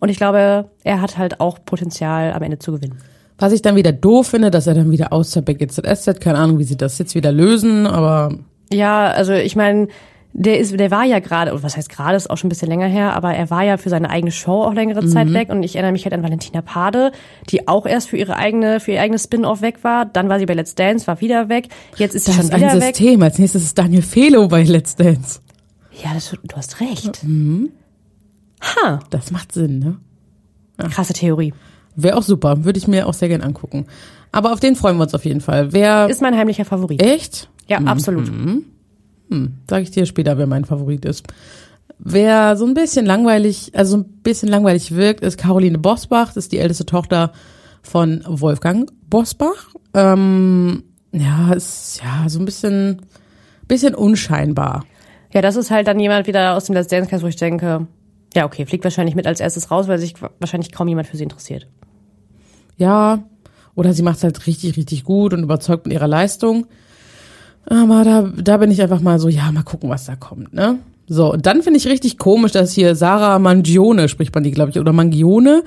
Und 0.00 0.08
ich 0.08 0.16
glaube, 0.16 0.70
er 0.84 1.00
hat 1.00 1.18
halt 1.18 1.40
auch 1.40 1.58
Potenzial, 1.64 2.32
am 2.32 2.42
Ende 2.42 2.60
zu 2.60 2.72
gewinnen. 2.72 2.98
Was 3.36 3.52
ich 3.52 3.62
dann 3.62 3.74
wieder 3.74 3.90
doof 3.90 4.28
finde, 4.28 4.52
dass 4.52 4.68
er 4.68 4.74
dann 4.74 4.92
wieder 4.92 5.12
aus 5.12 5.32
der 5.32 5.42
GZSZ, 5.42 6.20
keine 6.20 6.38
Ahnung, 6.38 6.60
wie 6.60 6.64
sie 6.64 6.76
das 6.76 6.98
jetzt 6.98 7.16
wieder 7.16 7.32
lösen, 7.32 7.86
aber 7.86 8.38
Ja, 8.72 9.08
also 9.08 9.32
ich 9.32 9.56
meine, 9.56 9.88
der 10.36 10.58
ist, 10.58 10.78
der 10.78 10.90
war 10.90 11.04
ja 11.04 11.20
gerade, 11.20 11.52
oder 11.52 11.62
was 11.62 11.76
heißt 11.76 11.88
gerade, 11.88 12.16
ist 12.16 12.28
auch 12.28 12.36
schon 12.36 12.48
ein 12.48 12.50
bisschen 12.50 12.68
länger 12.68 12.86
her, 12.88 13.14
aber 13.14 13.32
er 13.34 13.50
war 13.50 13.62
ja 13.62 13.76
für 13.76 13.88
seine 13.88 14.10
eigene 14.10 14.32
Show 14.32 14.64
auch 14.64 14.74
längere 14.74 15.06
Zeit 15.06 15.32
weg 15.32 15.48
und 15.48 15.62
ich 15.62 15.76
erinnere 15.76 15.92
mich 15.92 16.04
halt 16.04 16.12
an 16.12 16.24
Valentina 16.24 16.60
Pade, 16.60 17.12
die 17.50 17.68
auch 17.68 17.86
erst 17.86 18.08
für 18.08 18.16
ihre 18.16 18.34
eigene, 18.36 18.80
für 18.80 18.90
ihr 18.92 19.00
eigenes 19.00 19.24
Spin-off 19.24 19.62
weg 19.62 19.84
war. 19.84 20.06
Dann 20.06 20.28
war 20.28 20.40
sie 20.40 20.46
bei 20.46 20.54
Let's 20.54 20.74
Dance, 20.74 21.06
war 21.06 21.20
wieder 21.20 21.48
weg. 21.48 21.68
Jetzt 21.96 22.14
ist 22.16 22.24
sie 22.24 22.32
das 22.32 22.36
schon 22.36 22.44
ist 22.46 22.52
ein 22.52 22.60
wieder 22.60 22.74
weg. 22.80 22.96
System. 22.96 23.22
Als 23.22 23.38
nächstes 23.38 23.62
ist 23.62 23.78
Daniel 23.78 24.02
Felo 24.02 24.48
bei 24.48 24.64
Let's 24.64 24.96
Dance. 24.96 25.40
Ja, 26.02 26.10
das, 26.12 26.30
du 26.30 26.56
hast 26.56 26.80
recht. 26.80 27.22
Mhm. 27.22 27.70
Ha, 28.82 28.98
Das 29.10 29.30
macht 29.30 29.52
Sinn, 29.52 29.78
ne? 29.78 29.96
krasse 30.90 31.12
Theorie. 31.12 31.54
Wäre 31.94 32.16
auch 32.16 32.22
super, 32.22 32.64
würde 32.64 32.78
ich 32.80 32.88
mir 32.88 33.06
auch 33.06 33.14
sehr 33.14 33.28
gern 33.28 33.42
angucken. 33.42 33.86
Aber 34.32 34.52
auf 34.52 34.58
den 34.58 34.74
freuen 34.74 34.96
wir 34.96 35.04
uns 35.04 35.14
auf 35.14 35.24
jeden 35.24 35.40
Fall. 35.40 35.72
Wer 35.72 36.08
Ist 36.10 36.20
mein 36.22 36.36
heimlicher 36.36 36.64
Favorit. 36.64 37.00
echt? 37.00 37.48
Ja, 37.68 37.78
absolut. 37.78 38.28
Sag 39.68 39.82
ich 39.82 39.90
dir 39.90 40.06
später, 40.06 40.38
wer 40.38 40.46
mein 40.46 40.64
Favorit 40.64 41.04
ist. 41.04 41.26
Wer 41.98 42.56
so 42.56 42.66
ein 42.66 42.74
bisschen 42.74 43.06
langweilig, 43.06 43.72
also 43.74 43.92
so 43.92 43.96
ein 43.98 44.04
bisschen 44.22 44.48
langweilig 44.48 44.94
wirkt, 44.94 45.20
ist 45.22 45.38
Caroline 45.38 45.78
Bosbach. 45.78 46.28
Das 46.28 46.44
ist 46.44 46.52
die 46.52 46.58
älteste 46.58 46.86
Tochter 46.86 47.32
von 47.82 48.22
Wolfgang 48.26 48.90
Bosbach. 49.08 49.74
Ähm, 49.94 50.84
ja, 51.12 51.52
ist 51.52 52.02
ja 52.02 52.28
so 52.28 52.40
ein 52.40 52.44
bisschen, 52.44 53.02
bisschen 53.68 53.94
unscheinbar. 53.94 54.84
Ja, 55.32 55.40
das 55.42 55.56
ist 55.56 55.70
halt 55.70 55.86
dann 55.86 56.00
jemand 56.00 56.26
wieder 56.26 56.56
aus 56.56 56.64
dem 56.64 56.74
Let's 56.74 56.88
Dance 56.88 57.08
Cast, 57.08 57.22
wo 57.22 57.28
ich 57.28 57.36
denke, 57.36 57.86
ja, 58.34 58.44
okay, 58.44 58.66
fliegt 58.66 58.84
wahrscheinlich 58.84 59.14
mit 59.14 59.26
als 59.26 59.40
erstes 59.40 59.70
raus, 59.70 59.88
weil 59.88 59.98
sich 59.98 60.14
wahrscheinlich 60.40 60.72
kaum 60.72 60.88
jemand 60.88 61.06
für 61.06 61.16
sie 61.16 61.22
interessiert. 61.22 61.66
Ja, 62.76 63.24
oder 63.74 63.92
sie 63.92 64.02
macht 64.02 64.18
es 64.18 64.24
halt 64.24 64.46
richtig, 64.46 64.76
richtig 64.76 65.04
gut 65.04 65.32
und 65.32 65.42
überzeugt 65.42 65.86
mit 65.86 65.94
ihrer 65.94 66.08
Leistung. 66.08 66.66
Aber 67.66 68.04
da, 68.04 68.30
da 68.36 68.56
bin 68.58 68.70
ich 68.70 68.82
einfach 68.82 69.00
mal 69.00 69.18
so, 69.18 69.28
ja, 69.28 69.50
mal 69.52 69.62
gucken, 69.62 69.90
was 69.90 70.06
da 70.06 70.16
kommt, 70.16 70.52
ne? 70.52 70.78
So, 71.06 71.32
und 71.32 71.44
dann 71.46 71.62
finde 71.62 71.78
ich 71.78 71.86
richtig 71.86 72.18
komisch, 72.18 72.52
dass 72.52 72.72
hier 72.72 72.94
Sarah 72.94 73.38
Mangione, 73.38 74.08
spricht 74.08 74.34
man 74.34 74.42
die, 74.42 74.50
glaube 74.52 74.70
ich, 74.70 74.78
oder 74.78 74.92
Mangione, 74.92 75.62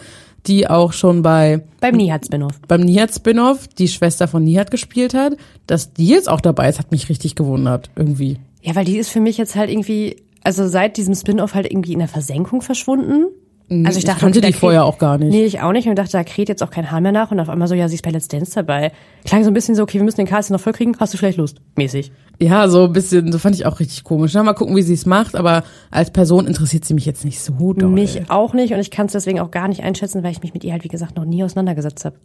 die 0.48 0.68
auch 0.68 0.94
schon 0.94 1.22
bei 1.22 1.64
Beim 1.80 1.96
Nihat-Spin-off. 1.96 2.60
beim 2.68 2.82
Nihat-Spin-Off 2.82 3.68
die 3.68 3.88
Schwester 3.88 4.28
von 4.28 4.44
Nihat 4.44 4.72
gespielt 4.72 5.14
hat, 5.14 5.34
dass 5.68 5.94
die 5.94 6.08
jetzt 6.08 6.30
auch 6.30 6.42
dabei 6.42 6.70
ist, 6.70 6.80
hat 6.80 6.92
mich 6.92 7.10
richtig 7.10 7.36
gewundert, 7.36 7.90
irgendwie. 7.96 8.40
Ja, 8.62 8.76
weil 8.76 8.86
die 8.86 8.98
ist 8.98 9.10
für 9.10 9.20
mich 9.20 9.38
jetzt 9.38 9.56
halt 9.56 9.70
irgendwie, 9.70 10.18
also 10.44 10.68
seit 10.68 10.98
diesem 10.98 11.14
Spin-off 11.14 11.54
halt 11.54 11.70
irgendwie 11.70 11.94
in 11.94 12.00
der 12.00 12.08
Versenkung 12.08 12.62
verschwunden. 12.62 13.28
Also 13.70 14.00
ich 14.00 14.06
dachte, 14.06 14.22
kannte 14.22 14.40
okay, 14.40 14.48
die 14.48 14.54
vorher 14.54 14.86
auch 14.86 14.98
gar 14.98 15.18
nicht. 15.18 15.30
Nee, 15.30 15.44
ich 15.44 15.60
auch 15.60 15.74
nicht 15.74 15.90
und 15.90 15.98
dachte, 15.98 16.14
da 16.14 16.24
kräht 16.24 16.48
jetzt 16.48 16.64
auch 16.64 16.70
kein 16.70 16.90
Haar 16.90 17.02
mehr 17.02 17.12
nach 17.12 17.32
und 17.32 17.40
auf 17.42 17.50
einmal 17.50 17.68
so, 17.68 17.76
ja, 17.76 17.90
sie 17.90 17.96
ist 17.96 18.02
bei 18.04 18.12
Let's 18.12 18.30
Dance 18.30 18.54
dabei. 18.56 18.94
Klang 19.26 19.44
so 19.44 19.50
ein 19.52 19.54
bisschen 19.54 19.76
so, 19.76 19.84
okay, 19.84 19.98
wir 19.98 20.06
müssen 20.06 20.18
den 20.18 20.28
Cast 20.28 20.52
noch 20.52 20.62
voll 20.62 20.72
kriegen, 20.72 20.96
hast 21.00 21.14
du 21.14 21.18
vielleicht 21.18 21.38
Lust? 21.38 21.58
Mäßig. 21.76 22.14
Ja, 22.40 22.70
so 22.70 22.86
ein 22.86 22.94
bisschen, 22.94 23.30
so 23.32 23.40
fand 23.40 23.56
ich 23.56 23.66
auch 23.66 23.82
richtig 23.82 24.06
komisch. 24.06 24.34
Na, 24.36 24.44
mal 24.44 24.54
gucken, 24.54 24.76
wie 24.78 24.84
sie 24.84 24.94
es 24.94 25.06
macht, 25.06 25.36
aber 25.36 25.64
als 25.92 26.12
Person 26.12 26.48
interessiert 26.48 26.86
sie 26.86 26.94
mich 26.94 27.06
jetzt 27.06 27.26
nicht 27.26 27.42
so 27.42 27.74
doll. 27.74 27.90
Mich 27.90 28.32
auch 28.32 28.54
nicht 28.54 28.74
und 28.74 28.80
ich 28.80 28.90
kann 28.90 29.08
es 29.08 29.12
deswegen 29.12 29.42
auch 29.42 29.52
gar 29.52 29.68
nicht 29.68 29.84
einschätzen, 29.84 30.24
weil 30.24 30.32
ich 30.32 30.42
mich 30.42 30.54
mit 30.54 30.64
ihr 30.64 30.72
halt, 30.72 30.86
wie 30.86 30.90
gesagt, 30.90 31.18
noch 31.18 31.26
nie 31.26 31.44
auseinandergesetzt 31.44 32.06
habe. 32.06 32.16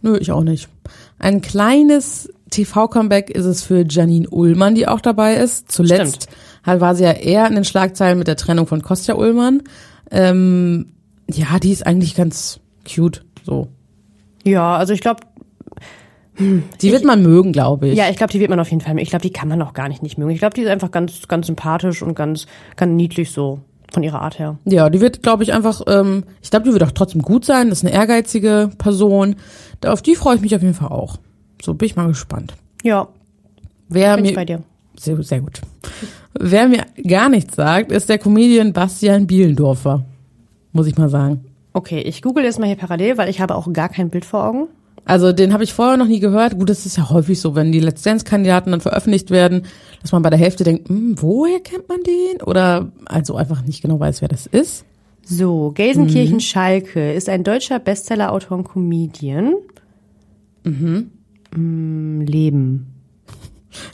Nö, 0.00 0.16
ich 0.18 0.32
auch 0.32 0.42
nicht. 0.42 0.68
Ein 1.18 1.42
kleines 1.42 2.30
TV-Comeback 2.50 3.30
ist 3.30 3.44
es 3.44 3.62
für 3.62 3.84
Janine 3.88 4.28
Ullmann, 4.28 4.74
die 4.74 4.88
auch 4.88 5.00
dabei 5.00 5.34
ist. 5.34 5.70
Zuletzt 5.70 6.28
halt 6.64 6.80
war 6.80 6.94
sie 6.94 7.04
ja 7.04 7.12
eher 7.12 7.46
in 7.46 7.54
den 7.54 7.64
Schlagzeilen 7.64 8.18
mit 8.18 8.26
der 8.26 8.36
Trennung 8.36 8.66
von 8.66 8.82
Kostja 8.82 9.14
Ullmann. 9.14 9.62
Ähm, 10.12 10.92
ja, 11.30 11.58
die 11.58 11.72
ist 11.72 11.86
eigentlich 11.86 12.14
ganz 12.14 12.60
cute, 12.86 13.24
so. 13.44 13.68
Ja, 14.44 14.76
also 14.76 14.92
ich 14.92 15.00
glaube, 15.00 15.20
Die 16.38 16.92
wird 16.92 17.04
man 17.04 17.22
mögen, 17.22 17.52
glaube 17.52 17.88
ich. 17.88 17.96
ja, 17.96 18.08
ich 18.10 18.16
glaube, 18.16 18.32
die 18.32 18.40
wird 18.40 18.50
man 18.50 18.58
auf 18.60 18.70
jeden 18.70 18.80
Fall. 18.80 18.98
Ich 18.98 19.10
glaube, 19.10 19.22
die 19.22 19.32
kann 19.32 19.48
man 19.48 19.60
auch 19.62 19.72
gar 19.74 19.88
nicht 19.88 20.02
nicht 20.02 20.18
mögen. 20.18 20.30
Ich 20.30 20.38
glaube, 20.38 20.54
die 20.54 20.62
ist 20.62 20.68
einfach 20.68 20.90
ganz, 20.90 21.28
ganz 21.28 21.46
sympathisch 21.46 22.02
und 22.02 22.14
ganz, 22.14 22.46
ganz 22.76 22.92
niedlich 22.92 23.30
so 23.30 23.60
von 23.92 24.02
ihrer 24.02 24.22
Art 24.22 24.38
her. 24.38 24.58
Ja, 24.64 24.88
die 24.90 25.00
wird, 25.00 25.22
glaube 25.22 25.42
ich, 25.42 25.52
einfach, 25.52 25.82
ähm, 25.86 26.24
ich 26.42 26.50
glaube, 26.50 26.64
die 26.66 26.72
wird 26.72 26.82
auch 26.82 26.92
trotzdem 26.92 27.22
gut 27.22 27.44
sein. 27.44 27.68
Das 27.68 27.78
ist 27.78 27.84
eine 27.84 27.94
ehrgeizige 27.94 28.70
Person. 28.78 29.36
Auf 29.84 30.00
die 30.02 30.14
freue 30.16 30.36
ich 30.36 30.40
mich 30.40 30.54
auf 30.56 30.62
jeden 30.62 30.74
Fall 30.74 30.88
auch. 30.88 31.18
So 31.62 31.74
bin 31.74 31.86
ich 31.86 31.96
mal 31.96 32.08
gespannt. 32.08 32.54
Ja, 32.82 33.08
Wer 33.88 34.16
bin 34.16 34.24
ich 34.24 34.30
mir, 34.32 34.36
bei 34.36 34.44
dir. 34.46 34.62
Sehr, 34.98 35.22
sehr 35.22 35.40
gut. 35.40 35.60
Wer 36.34 36.68
mir 36.68 36.84
gar 37.06 37.28
nichts 37.28 37.56
sagt, 37.56 37.92
ist 37.92 38.08
der 38.08 38.18
Comedian 38.18 38.72
Bastian 38.72 39.26
Bielendorfer. 39.26 40.04
Muss 40.72 40.86
ich 40.86 40.96
mal 40.96 41.08
sagen. 41.08 41.44
Okay, 41.72 42.00
ich 42.00 42.22
google 42.22 42.44
jetzt 42.44 42.58
mal 42.58 42.66
hier 42.66 42.76
parallel, 42.76 43.18
weil 43.18 43.28
ich 43.28 43.40
habe 43.40 43.54
auch 43.54 43.70
gar 43.72 43.88
kein 43.88 44.10
Bild 44.10 44.24
vor 44.24 44.44
Augen. 44.44 44.68
Also 45.04 45.32
den 45.32 45.52
habe 45.52 45.64
ich 45.64 45.72
vorher 45.72 45.96
noch 45.96 46.06
nie 46.06 46.20
gehört. 46.20 46.58
Gut, 46.58 46.70
das 46.70 46.86
ist 46.86 46.96
ja 46.96 47.10
häufig 47.10 47.40
so, 47.40 47.54
wenn 47.54 47.72
die 47.72 47.80
Let's 47.80 48.02
Dance-Kandidaten 48.02 48.70
dann 48.70 48.80
veröffentlicht 48.80 49.30
werden, 49.30 49.62
dass 50.00 50.12
man 50.12 50.22
bei 50.22 50.30
der 50.30 50.38
Hälfte 50.38 50.64
denkt, 50.64 50.88
hm, 50.88 51.16
woher 51.20 51.60
kennt 51.60 51.88
man 51.88 52.02
den? 52.02 52.42
Oder 52.42 52.92
also 53.06 53.34
einfach 53.34 53.64
nicht 53.64 53.82
genau 53.82 53.98
weiß, 53.98 54.20
wer 54.20 54.28
das 54.28 54.46
ist. 54.46 54.84
So, 55.24 55.72
Gelsenkirchen 55.74 56.40
Schalke 56.40 57.12
ist 57.12 57.28
ein 57.28 57.44
deutscher 57.44 57.78
Bestseller-Autor 57.78 58.58
und 58.58 58.64
Comedian. 58.64 59.54
Mhm. 60.64 61.10
Leben. 61.54 62.91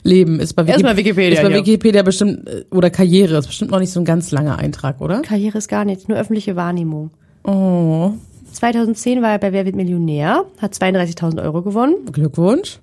Leben 0.03 0.39
ist 0.39 0.53
bei, 0.53 0.63
Wiki- 0.63 0.71
Erstmal 0.73 0.97
Wikipedia 0.97 1.41
ist 1.41 1.47
bei. 1.49 1.55
Wikipedia 1.55 2.01
bestimmt, 2.03 2.47
äh, 2.47 2.65
oder 2.71 2.89
Karriere 2.89 3.37
ist 3.37 3.47
bestimmt 3.47 3.71
noch 3.71 3.79
nicht 3.79 3.91
so 3.91 3.99
ein 3.99 4.05
ganz 4.05 4.31
langer 4.31 4.57
Eintrag, 4.59 5.01
oder? 5.01 5.21
Karriere 5.21 5.57
ist 5.57 5.67
gar 5.67 5.85
nichts, 5.85 6.07
nur 6.07 6.17
öffentliche 6.17 6.55
Wahrnehmung. 6.55 7.11
Oh, 7.43 8.11
2010 8.51 9.21
war 9.21 9.31
er 9.31 9.39
bei 9.39 9.53
Wer 9.53 9.65
wird 9.65 9.75
Millionär, 9.75 10.45
hat 10.59 10.73
32.000 10.73 11.41
Euro 11.41 11.61
gewonnen. 11.61 11.95
Glückwunsch. 12.11 12.79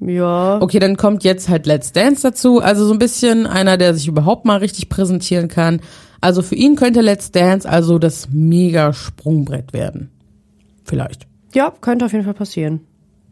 Ja, 0.00 0.60
Okay, 0.62 0.78
dann 0.78 0.96
kommt 0.96 1.24
jetzt 1.24 1.48
halt 1.48 1.66
Let's 1.66 1.92
Dance 1.92 2.22
dazu. 2.22 2.60
Also 2.60 2.86
so 2.86 2.92
ein 2.92 2.98
bisschen 2.98 3.46
einer, 3.46 3.76
der 3.76 3.94
sich 3.94 4.06
überhaupt 4.06 4.44
mal 4.44 4.58
richtig 4.58 4.88
präsentieren 4.88 5.48
kann. 5.48 5.80
Also 6.20 6.42
für 6.42 6.54
ihn 6.54 6.76
könnte 6.76 7.00
Let's 7.00 7.30
Dance 7.32 7.68
also 7.68 7.98
das 7.98 8.28
mega 8.30 8.92
Sprungbrett 8.92 9.72
werden. 9.72 10.10
Vielleicht. 10.84 11.26
ja, 11.54 11.72
könnte 11.80 12.04
auf 12.04 12.12
jeden 12.12 12.24
Fall 12.24 12.34
passieren. 12.34 12.80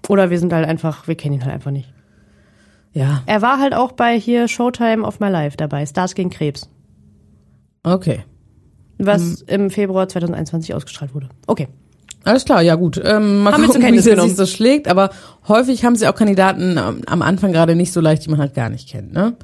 Oder 0.08 0.30
wir 0.30 0.38
sind 0.38 0.52
halt 0.52 0.66
einfach, 0.66 1.08
wir 1.08 1.14
kennen 1.14 1.34
ihn 1.34 1.44
halt 1.44 1.54
einfach 1.54 1.70
nicht. 1.70 1.92
Ja, 2.92 3.22
Er 3.26 3.42
war 3.42 3.58
halt 3.58 3.74
auch 3.74 3.92
bei 3.92 4.18
hier 4.18 4.46
Showtime 4.46 5.04
of 5.04 5.18
My 5.18 5.28
Life 5.28 5.56
dabei, 5.56 5.84
Stars 5.84 6.14
gegen 6.14 6.30
Krebs, 6.30 6.68
okay. 7.82 8.22
was 8.98 9.42
im 9.42 9.68
Februar 9.70 10.08
2021 10.08 10.74
ausgestrahlt 10.74 11.14
wurde. 11.14 11.28
Okay. 11.46 11.68
Alles 12.22 12.46
klar, 12.46 12.62
ja 12.62 12.74
gut. 12.74 12.98
Ähm, 13.04 13.42
mal 13.42 13.52
Haben 13.52 13.66
gucken, 13.66 13.82
wie 13.82 13.98
sich 13.98 14.36
so 14.36 14.46
schlägt. 14.46 14.88
Aber 14.88 15.10
häufig 15.46 15.84
haben 15.84 15.94
sie 15.94 16.08
auch 16.08 16.14
Kandidaten 16.14 16.78
am, 16.78 17.02
am 17.04 17.20
Anfang 17.20 17.52
gerade 17.52 17.74
nicht 17.74 17.92
so 17.92 18.00
leicht, 18.00 18.24
die 18.24 18.30
man 18.30 18.40
halt 18.40 18.54
gar 18.54 18.70
nicht 18.70 18.88
kennt. 18.88 19.12
Ne? 19.12 19.36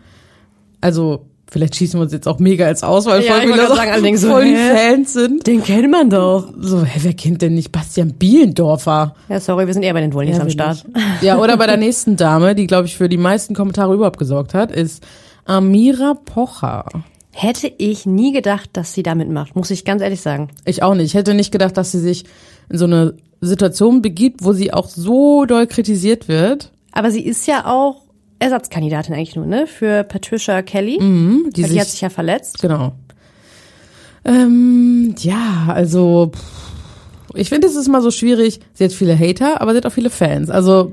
Also 0.80 1.29
vielleicht 1.50 1.76
schießen 1.76 1.98
wir 1.98 2.04
uns 2.04 2.12
jetzt 2.12 2.28
auch 2.28 2.38
mega 2.38 2.66
als 2.66 2.82
aus, 2.82 3.06
weil 3.06 3.22
Ja, 3.24 3.34
voll 3.34 3.50
ich 3.50 3.56
gerade 3.56 3.74
sagen, 3.76 3.90
alle 3.90 4.02
denken 4.02 4.18
so, 4.20 4.28
voll 4.30 4.44
die 4.44 4.56
hä? 4.56 4.74
Fans 4.74 5.12
sind. 5.12 5.46
Den 5.46 5.62
kennt 5.62 5.90
man 5.90 6.08
doch. 6.10 6.52
So, 6.60 6.82
hä, 6.84 7.00
wer 7.02 7.14
kennt 7.14 7.42
denn 7.42 7.54
nicht 7.54 7.72
Bastian 7.72 8.12
Bielendorfer? 8.14 9.14
Ja, 9.28 9.40
sorry, 9.40 9.66
wir 9.66 9.74
sind 9.74 9.82
eher 9.82 9.92
bei 9.94 10.00
den 10.00 10.12
Wollnys 10.14 10.38
am 10.38 10.46
will 10.46 10.52
Start. 10.52 10.84
ich. 11.18 11.22
Ja, 11.22 11.38
oder 11.38 11.56
bei 11.56 11.66
der 11.66 11.76
nächsten 11.76 12.16
Dame, 12.16 12.54
die, 12.54 12.66
glaube 12.66 12.86
ich, 12.86 12.96
für 12.96 13.08
die 13.08 13.16
meisten 13.16 13.54
Kommentare 13.54 13.94
überhaupt 13.94 14.18
gesorgt 14.18 14.54
hat, 14.54 14.70
ist 14.72 15.04
Amira 15.44 16.14
Pocher. 16.24 16.84
Hätte 17.32 17.72
ich 17.78 18.06
nie 18.06 18.32
gedacht, 18.32 18.70
dass 18.72 18.92
sie 18.92 19.02
damit 19.02 19.30
macht, 19.30 19.54
muss 19.56 19.70
ich 19.70 19.84
ganz 19.84 20.02
ehrlich 20.02 20.20
sagen. 20.20 20.48
Ich 20.64 20.82
auch 20.82 20.94
nicht. 20.94 21.06
Ich 21.06 21.14
hätte 21.14 21.34
nicht 21.34 21.52
gedacht, 21.52 21.76
dass 21.76 21.92
sie 21.92 22.00
sich 22.00 22.24
in 22.68 22.78
so 22.78 22.84
eine 22.86 23.14
Situation 23.40 24.02
begibt, 24.02 24.44
wo 24.44 24.52
sie 24.52 24.72
auch 24.72 24.88
so 24.88 25.44
doll 25.44 25.66
kritisiert 25.66 26.28
wird. 26.28 26.72
Aber 26.92 27.10
sie 27.10 27.24
ist 27.24 27.46
ja 27.46 27.66
auch 27.66 28.02
Ersatzkandidatin 28.40 29.14
eigentlich 29.14 29.36
nur, 29.36 29.46
ne? 29.46 29.66
Für 29.66 30.02
Patricia 30.02 30.62
Kelly. 30.62 30.98
Mhm, 31.00 31.50
die 31.54 31.62
die 31.62 31.68
sich, 31.68 31.80
hat 31.80 31.86
sich 31.86 32.00
ja 32.00 32.10
verletzt. 32.10 32.60
genau. 32.60 32.92
Ähm, 34.24 35.14
ja, 35.18 35.68
also 35.68 36.32
ich 37.34 37.48
finde, 37.48 37.68
es 37.68 37.76
ist 37.76 37.86
immer 37.86 38.02
so 38.02 38.10
schwierig. 38.10 38.60
Sie 38.74 38.84
hat 38.84 38.92
viele 38.92 39.18
Hater, 39.18 39.60
aber 39.60 39.72
sie 39.72 39.78
hat 39.78 39.86
auch 39.86 39.92
viele 39.92 40.10
Fans. 40.10 40.50
Also 40.50 40.92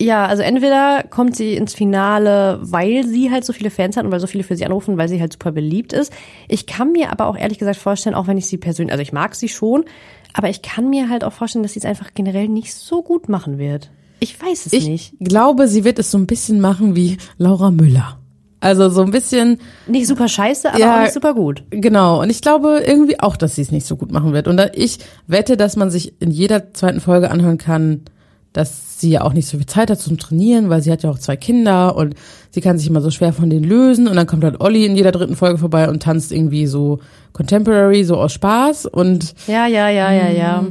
Ja, 0.00 0.26
also 0.26 0.42
entweder 0.42 1.04
kommt 1.08 1.34
sie 1.36 1.54
ins 1.54 1.74
Finale, 1.74 2.58
weil 2.62 3.06
sie 3.06 3.30
halt 3.30 3.44
so 3.44 3.52
viele 3.52 3.70
Fans 3.70 3.96
hat 3.96 4.04
und 4.04 4.12
weil 4.12 4.20
so 4.20 4.26
viele 4.26 4.44
für 4.44 4.56
sie 4.56 4.64
anrufen, 4.64 4.96
weil 4.98 5.08
sie 5.08 5.20
halt 5.20 5.32
super 5.32 5.52
beliebt 5.52 5.92
ist. 5.92 6.12
Ich 6.48 6.66
kann 6.66 6.92
mir 6.92 7.10
aber 7.10 7.26
auch 7.26 7.36
ehrlich 7.36 7.58
gesagt 7.58 7.78
vorstellen, 7.78 8.14
auch 8.14 8.26
wenn 8.26 8.38
ich 8.38 8.46
sie 8.46 8.58
persönlich, 8.58 8.92
also 8.92 9.02
ich 9.02 9.12
mag 9.12 9.34
sie 9.34 9.48
schon, 9.48 9.84
aber 10.34 10.48
ich 10.48 10.62
kann 10.62 10.88
mir 10.90 11.08
halt 11.08 11.24
auch 11.24 11.32
vorstellen, 11.32 11.62
dass 11.62 11.72
sie 11.72 11.80
es 11.80 11.84
einfach 11.84 12.10
generell 12.14 12.48
nicht 12.48 12.74
so 12.74 13.02
gut 13.02 13.28
machen 13.28 13.58
wird. 13.58 13.90
Ich 14.22 14.40
weiß 14.40 14.66
es 14.66 14.72
ich 14.72 14.88
nicht. 14.88 15.14
glaube, 15.20 15.68
sie 15.68 15.84
wird 15.84 15.98
es 15.98 16.10
so 16.10 16.18
ein 16.18 16.26
bisschen 16.26 16.60
machen 16.60 16.94
wie 16.96 17.16
Laura 17.38 17.70
Müller. 17.70 18.18
Also 18.60 18.88
so 18.90 19.02
ein 19.02 19.10
bisschen 19.10 19.58
Nicht 19.88 20.06
super 20.06 20.28
scheiße, 20.28 20.68
aber 20.70 20.78
Ja. 20.78 20.96
auch 20.96 21.00
nicht 21.02 21.12
super 21.14 21.34
gut. 21.34 21.64
Genau, 21.70 22.20
und 22.22 22.30
ich 22.30 22.40
glaube 22.42 22.80
irgendwie 22.86 23.18
auch, 23.18 23.36
dass 23.36 23.56
sie 23.56 23.62
es 23.62 23.72
nicht 23.72 23.84
so 23.86 23.96
gut 23.96 24.12
machen 24.12 24.32
wird. 24.32 24.46
Und 24.46 24.60
ich 24.74 24.98
wette, 25.26 25.56
dass 25.56 25.74
man 25.76 25.90
sich 25.90 26.14
in 26.20 26.30
jeder 26.30 26.72
zweiten 26.72 27.00
Folge 27.00 27.30
anhören 27.32 27.58
kann, 27.58 28.02
dass 28.52 29.00
sie 29.00 29.10
ja 29.10 29.22
auch 29.22 29.32
nicht 29.32 29.48
so 29.48 29.56
viel 29.56 29.66
Zeit 29.66 29.90
hat 29.90 29.98
zum 29.98 30.16
Trainieren, 30.18 30.68
weil 30.70 30.80
sie 30.82 30.92
hat 30.92 31.02
ja 31.02 31.10
auch 31.10 31.18
zwei 31.18 31.36
Kinder 31.36 31.96
und 31.96 32.14
sie 32.50 32.60
kann 32.60 32.78
sich 32.78 32.86
immer 32.86 33.00
so 33.00 33.10
schwer 33.10 33.32
von 33.32 33.50
denen 33.50 33.64
lösen. 33.64 34.06
Und 34.06 34.14
dann 34.14 34.26
kommt 34.28 34.44
halt 34.44 34.60
Olli 34.60 34.84
in 34.86 34.94
jeder 34.94 35.10
dritten 35.10 35.34
Folge 35.34 35.58
vorbei 35.58 35.88
und 35.88 36.00
tanzt 36.02 36.30
irgendwie 36.30 36.66
so 36.68 37.00
Contemporary, 37.32 38.04
so 38.04 38.16
aus 38.16 38.32
Spaß. 38.32 38.86
Und 38.86 39.34
Ja, 39.48 39.66
ja, 39.66 39.88
ja, 39.88 40.12
ja, 40.12 40.28
ja. 40.30 40.64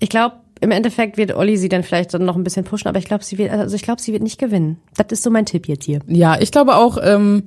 Ich 0.00 0.08
glaube, 0.10 0.34
im 0.62 0.70
Endeffekt 0.70 1.16
wird 1.18 1.34
Olli 1.34 1.56
sie 1.58 1.68
dann 1.68 1.82
vielleicht 1.82 2.14
dann 2.14 2.24
noch 2.24 2.36
ein 2.36 2.44
bisschen 2.44 2.64
pushen, 2.64 2.88
aber 2.88 2.98
ich 2.98 3.04
glaube, 3.04 3.22
sie 3.24 3.36
wird, 3.36 3.50
also 3.50 3.76
ich 3.76 3.82
glaube, 3.82 4.00
sie 4.00 4.12
wird 4.12 4.22
nicht 4.22 4.38
gewinnen. 4.38 4.78
Das 4.96 5.06
ist 5.10 5.22
so 5.22 5.30
mein 5.30 5.44
Tipp 5.44 5.68
jetzt 5.68 5.84
hier. 5.84 6.00
ja, 6.06 6.40
ich 6.40 6.50
glaube 6.52 6.76
auch, 6.76 6.96
ähm, 7.02 7.44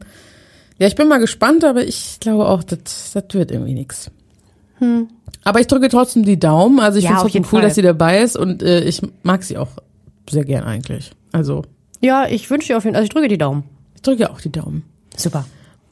ja, 0.77 0.87
ich 0.87 0.95
bin 0.95 1.07
mal 1.07 1.19
gespannt, 1.19 1.63
aber 1.63 1.83
ich 1.83 2.17
glaube 2.19 2.47
auch, 2.47 2.63
das, 2.63 3.11
das 3.13 3.33
wird 3.33 3.49
irgendwie 3.51 3.73
nix. 3.73 4.11
Aber 5.43 5.59
ich 5.61 5.67
drücke 5.67 5.87
trotzdem 5.89 6.23
die 6.23 6.37
Daumen. 6.39 6.79
Also 6.79 6.99
ich 6.99 7.05
Hm. 7.05 7.11
Ja, 7.15 7.19
finde 7.21 7.27
es 7.27 7.33
trotzdem 7.33 7.43
cool, 7.43 7.49
Fall. 7.49 7.61
dass 7.69 7.75
sie 7.75 7.81
dabei 7.81 8.21
ist 8.21 8.35
und 8.37 8.61
äh, 8.61 8.81
ich 8.83 9.01
mag 9.23 9.43
sie 9.43 9.57
auch 9.57 9.69
sehr 10.29 10.43
gern 10.43 10.63
eigentlich. 10.63 11.11
Also 11.31 11.63
Ja, 12.01 12.27
ich 12.27 12.49
wünsche 12.49 12.67
dir 12.67 12.77
auf 12.77 12.83
jeden 12.83 12.93
Fall, 12.95 12.99
also 13.01 13.05
ich 13.05 13.11
drücke 13.13 13.29
die 13.29 13.37
Daumen. 13.37 13.63
ich 13.95 14.01
drücke 14.01 14.29
auch 14.29 14.41
die 14.41 14.51
Daumen. 14.51 14.83
Super. 15.15 15.45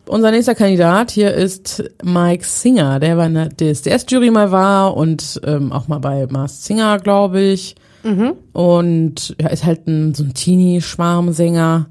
Unser 0.05 0.31
nächster 0.31 0.55
Kandidat 0.55 1.12
hier 1.12 1.33
ist 1.33 1.83
Mike 2.03 2.43
Singer, 2.43 3.00
der 3.00 3.15
bei 3.15 3.24
einer 3.24 3.50
DSDS-Jury 3.50 4.31
mal 4.31 4.51
war 4.51 4.98
und 4.98 5.39
ähm, 5.45 5.72
auch 5.72 5.88
mal 5.88 6.00
bei 6.00 6.27
Mars 6.27 6.65
Singer, 6.65 7.00
glaube 7.00 7.39
ich. 7.39 7.75
Und 8.51 9.36
ja, 9.41 9.48
ist 9.48 9.63
halt 9.63 9.88
ein, 9.88 10.13
so 10.13 10.24
ein 10.24 10.33
Teenie-Schwarmsänger. 10.33 11.88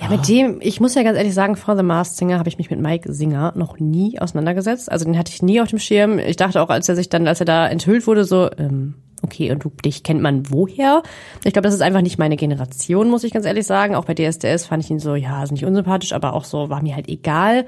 Ja, 0.00 0.08
mit 0.08 0.28
dem, 0.28 0.58
ich 0.60 0.80
muss 0.80 0.94
ja 0.94 1.02
ganz 1.02 1.16
ehrlich 1.18 1.34
sagen, 1.34 1.56
vor 1.56 1.76
The 1.76 1.82
Masked 1.82 2.16
Singer 2.16 2.38
habe 2.38 2.48
ich 2.48 2.58
mich 2.58 2.70
mit 2.70 2.80
Mike 2.80 3.12
Singer 3.12 3.52
noch 3.56 3.78
nie 3.78 4.18
auseinandergesetzt. 4.20 4.90
Also 4.90 5.04
den 5.04 5.18
hatte 5.18 5.32
ich 5.32 5.42
nie 5.42 5.60
auf 5.60 5.68
dem 5.68 5.78
Schirm. 5.78 6.18
Ich 6.18 6.36
dachte 6.36 6.60
auch, 6.60 6.70
als 6.70 6.88
er 6.88 6.96
sich 6.96 7.08
dann, 7.08 7.26
als 7.28 7.40
er 7.40 7.46
da 7.46 7.68
enthüllt 7.68 8.06
wurde, 8.06 8.24
so, 8.24 8.50
ähm, 8.56 8.94
okay, 9.22 9.50
und 9.52 9.64
du, 9.64 9.70
dich 9.84 10.02
kennt 10.02 10.20
man 10.20 10.50
woher? 10.50 11.02
Ich 11.44 11.52
glaube, 11.52 11.66
das 11.66 11.74
ist 11.74 11.80
einfach 11.82 12.02
nicht 12.02 12.18
meine 12.18 12.36
Generation, 12.36 13.08
muss 13.10 13.24
ich 13.24 13.32
ganz 13.32 13.46
ehrlich 13.46 13.66
sagen. 13.66 13.94
Auch 13.94 14.04
bei 14.04 14.14
DSDS 14.14 14.66
fand 14.66 14.84
ich 14.84 14.90
ihn 14.90 14.98
so, 14.98 15.14
ja, 15.14 15.42
ist 15.42 15.52
nicht 15.52 15.64
unsympathisch, 15.64 16.12
aber 16.12 16.34
auch 16.34 16.44
so, 16.44 16.68
war 16.70 16.82
mir 16.82 16.94
halt 16.94 17.08
egal. 17.08 17.66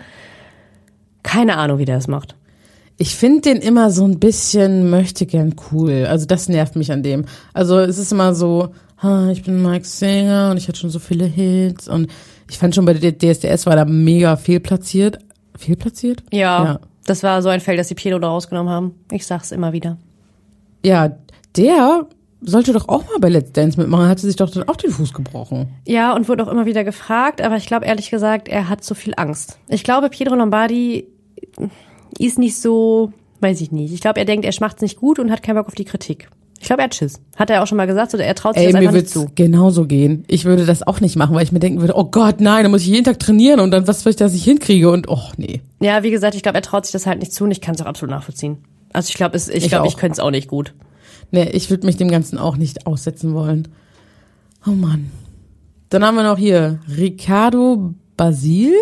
Keine 1.23 1.57
Ahnung, 1.57 1.79
wie 1.79 1.85
der 1.85 1.97
das 1.97 2.09
macht. 2.09 2.37
Ich 2.97 3.17
finde 3.17 3.41
den 3.41 3.57
immer 3.57 3.91
so 3.91 4.05
ein 4.07 4.21
bisschen 4.21 4.89
möchte 4.91 5.27
gern 5.27 5.55
cool. 5.73 6.07
Also 6.09 6.27
das 6.27 6.49
nervt 6.49 6.77
mich 6.77 6.93
an 6.93 7.03
dem. 7.03 7.25
Also 7.53 7.79
es 7.79 7.99
ist 7.99 8.13
immer 8.13 8.35
so, 8.35 8.69
ha, 9.03 9.31
ich 9.31 9.43
bin 9.43 9.63
Mike 9.63 9.85
Singer 9.85 10.51
und 10.51 10.59
ich 10.59 10.69
hatte 10.69 10.79
schon 10.79 10.91
so 10.91 10.99
viele 11.01 11.25
Hits 11.25 11.89
und 11.89 12.09
ich 12.49 12.59
fand 12.59 12.75
schon 12.75 12.85
bei 12.85 12.95
der 12.95 13.17
DSDS 13.19 13.67
war 13.67 13.75
da 13.75 13.85
mega 13.85 14.37
fehlplatziert. 14.37 15.19
Fehlplatziert? 15.57 16.23
Ja, 16.31 16.65
Ja. 16.65 16.81
das 17.07 17.23
war 17.23 17.43
so 17.43 17.49
ein 17.49 17.61
Feld, 17.61 17.79
dass 17.81 17.89
die 17.89 17.95
Piero 17.95 18.19
da 18.19 18.29
rausgenommen 18.29 18.73
haben. 18.73 18.95
Ich 19.11 19.27
sag's 19.27 19.51
immer 19.51 19.73
wieder. 19.73 19.97
Ja, 20.85 21.17
der 21.57 22.07
sollte 22.41 22.73
doch 22.73 22.89
auch 22.89 23.05
mal 23.05 23.19
bei 23.21 23.29
Let's 23.29 23.53
Dance 23.53 23.79
mitmachen. 23.81 24.07
Hatte 24.09 24.23
sich 24.27 24.37
doch 24.37 24.51
dann 24.51 24.69
auch 24.69 24.77
den 24.77 24.91
Fuß 24.91 25.13
gebrochen. 25.15 25.69
Ja, 25.87 26.15
und 26.15 26.29
wurde 26.29 26.45
auch 26.47 26.51
immer 26.53 26.67
wieder 26.67 26.85
gefragt, 26.85 27.41
aber 27.41 27.57
ich 27.57 27.67
glaube 27.67 27.87
ehrlich 27.87 28.11
gesagt, 28.11 28.49
er 28.49 28.69
hat 28.69 28.85
zu 28.85 28.95
viel 28.95 29.15
Angst. 29.17 29.59
Ich 29.69 29.83
glaube, 29.85 30.11
Pietro 30.11 30.35
Lombardi 30.35 31.07
ist 32.19 32.39
nicht 32.39 32.57
so, 32.61 33.13
weiß 33.41 33.61
ich 33.61 33.73
nicht. 33.73 33.95
Ich 33.95 34.01
glaube, 34.01 34.19
er 34.21 34.27
denkt, 34.27 34.45
er 34.45 34.53
macht's 34.61 34.83
nicht 34.83 34.99
gut 34.99 35.19
und 35.19 35.31
hat 35.31 35.43
keinen 35.43 35.57
Bock 35.57 35.67
auf 35.69 35.75
die 35.75 35.85
Kritik. 35.85 36.29
Ich 36.61 36.67
glaube, 36.69 36.83
er 36.83 36.87
hat 36.87 36.95
Schiss. 36.95 37.21
Hat 37.37 37.51
er 37.51 37.63
auch 37.63 37.67
schon 37.67 37.77
mal 37.77 37.87
gesagt, 37.87 38.15
oder 38.15 38.25
er 38.25 38.35
traut 38.35 38.55
sich 38.55 38.65
Ey, 38.67 38.73
das 38.73 38.81
mir 38.81 38.89
einfach 38.89 39.01
nicht 39.01 39.11
zu. 39.11 39.27
genauso 39.35 39.87
gehen. 39.87 40.25
Ich 40.29 40.45
würde 40.47 40.65
das 40.65 40.87
auch 40.87 41.01
nicht 41.01 41.15
machen, 41.17 41.35
weil 41.35 41.43
ich 41.43 41.53
mir 41.53 41.59
denken 41.59 41.81
würde, 41.81 41.95
oh 41.97 42.05
Gott, 42.05 42.41
nein, 42.41 42.63
dann 42.63 42.71
muss 42.71 42.83
ich 42.83 42.89
jeden 42.89 43.05
Tag 43.05 43.19
trainieren 43.19 43.61
und 43.61 43.71
dann 43.71 43.87
was, 43.87 44.07
was 44.07 44.11
ich 44.11 44.17
das 44.17 44.33
nicht 44.33 44.45
hinkriege 44.45 44.91
und 44.91 45.09
oh 45.09 45.29
nee. 45.37 45.61
Ja, 45.81 46.03
wie 46.03 46.11
gesagt, 46.11 46.35
ich 46.35 46.43
glaube, 46.43 46.57
er 46.57 46.63
traut 46.63 46.87
sich 46.87 46.93
das 46.93 47.07
halt 47.07 47.19
nicht 47.19 47.33
zu 47.35 47.45
und 47.45 47.51
ich 47.51 47.61
kann 47.61 47.75
es 47.75 47.83
auch 47.83 47.87
absolut 47.87 48.15
nachvollziehen. 48.15 48.59
Also 48.95 49.09
ich 49.11 49.15
glaube, 49.15 49.37
ich 49.37 49.49
Ich 49.49 49.69
glaube, 49.69 49.89
ich 49.89 49.97
könnte 49.97 50.13
es 50.15 50.21
auch 50.21 50.31
nicht 50.31 50.49
gut. 50.49 50.73
Nee, 51.35 51.51
ich 51.51 51.69
würde 51.69 51.85
mich 51.85 51.97
dem 51.97 52.13
Ganzen 52.13 52.39
auch 52.39 52.57
nicht 52.57 52.87
aussetzen 52.87 53.35
wollen. 53.35 53.67
Oh 54.65 54.71
Mann. 54.71 55.11
Dann 55.89 56.05
haben 56.05 56.15
wir 56.15 56.23
noch 56.23 56.39
hier 56.39 56.79
Ricardo 56.97 57.93
Basil, 58.17 58.73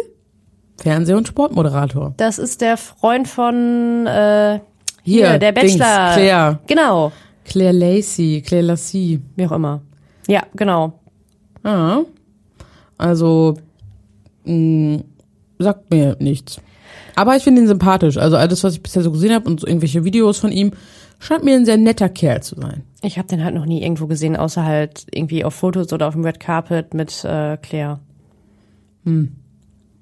Fernseh- 0.76 1.14
und 1.14 1.26
Sportmoderator. 1.26 2.12
Das 2.18 2.38
ist 2.38 2.61
der 2.61 2.76
Freund 2.76 3.26
von 3.26 4.06
äh, 4.06 4.61
Hier, 5.02 5.30
hier, 5.30 5.38
der 5.38 5.52
Dings, 5.52 5.78
Bachelor. 5.78 6.12
Claire. 6.12 6.59
Genau. 6.66 7.12
Claire 7.47 7.73
Lacey, 7.73 8.42
Claire 8.44 8.66
Lassie. 8.66 9.23
Wie 9.35 9.47
auch 9.47 9.52
immer. 9.52 9.80
Ja, 10.28 10.42
genau. 10.54 11.00
Ja. 11.64 12.02
Also, 12.99 13.54
mh, 14.44 15.00
sagt 15.59 15.90
mir 15.90 16.16
nichts. 16.21 16.61
Aber 17.16 17.35
ich 17.35 17.44
finde 17.44 17.62
ihn 17.62 17.68
sympathisch. 17.68 18.18
Also 18.18 18.37
alles, 18.37 18.62
was 18.62 18.75
ich 18.75 18.82
bisher 18.82 19.02
so 19.02 19.11
gesehen 19.11 19.32
habe 19.32 19.49
und 19.49 19.61
so 19.61 19.66
irgendwelche 19.66 20.04
Videos 20.04 20.38
von 20.38 20.52
ihm, 20.52 20.73
scheint 21.23 21.45
mir 21.45 21.55
ein 21.55 21.64
sehr 21.64 21.76
netter 21.76 22.09
Kerl 22.09 22.43
zu 22.43 22.57
sein. 22.57 22.83
Ich 23.02 23.17
habe 23.19 23.29
den 23.29 23.45
halt 23.45 23.55
noch 23.55 23.64
nie 23.64 23.83
irgendwo 23.83 24.07
gesehen, 24.07 24.37
außer 24.37 24.64
halt 24.64 25.07
irgendwie 25.12 25.45
auf 25.45 25.55
Fotos 25.55 25.93
oder 25.93 26.09
auf 26.09 26.14
dem 26.14 26.25
Red 26.25 26.41
Carpet 26.41 26.95
mit 26.95 27.25
äh, 27.25 27.57
Claire. 27.59 28.00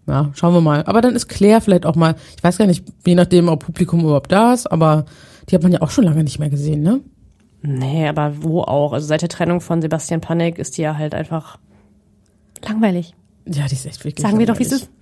Ja, 0.06 0.30
schauen 0.34 0.54
wir 0.54 0.60
mal. 0.60 0.82
Aber 0.84 1.00
dann 1.00 1.14
ist 1.14 1.28
Claire 1.28 1.60
vielleicht 1.60 1.86
auch 1.86 1.94
mal, 1.94 2.16
ich 2.36 2.42
weiß 2.42 2.58
gar 2.58 2.66
nicht, 2.66 2.84
je 3.06 3.14
nachdem, 3.14 3.48
ob 3.48 3.64
Publikum 3.64 4.00
überhaupt 4.00 4.32
da 4.32 4.52
ist, 4.52 4.66
aber 4.66 5.04
die 5.48 5.54
hat 5.54 5.62
man 5.62 5.72
ja 5.72 5.82
auch 5.82 5.90
schon 5.90 6.04
lange 6.04 6.24
nicht 6.24 6.38
mehr 6.38 6.50
gesehen, 6.50 6.82
ne? 6.82 7.00
Nee, 7.62 8.08
aber 8.08 8.42
wo 8.42 8.62
auch? 8.62 8.92
Also 8.92 9.06
seit 9.06 9.22
der 9.22 9.28
Trennung 9.28 9.60
von 9.60 9.82
Sebastian 9.82 10.22
Panek 10.22 10.58
ist 10.58 10.78
die 10.78 10.82
ja 10.82 10.96
halt 10.96 11.14
einfach 11.14 11.58
langweilig. 12.66 13.14
Ja, 13.46 13.66
die 13.66 13.74
ist 13.74 13.86
echt 13.86 14.04
wirklich. 14.04 14.22
Sagen 14.22 14.38
wir 14.38 14.46
doch, 14.46 14.58
wie 14.58 14.62
es 14.62 14.70
langweilig. 14.70 14.88
ist. 14.88 14.96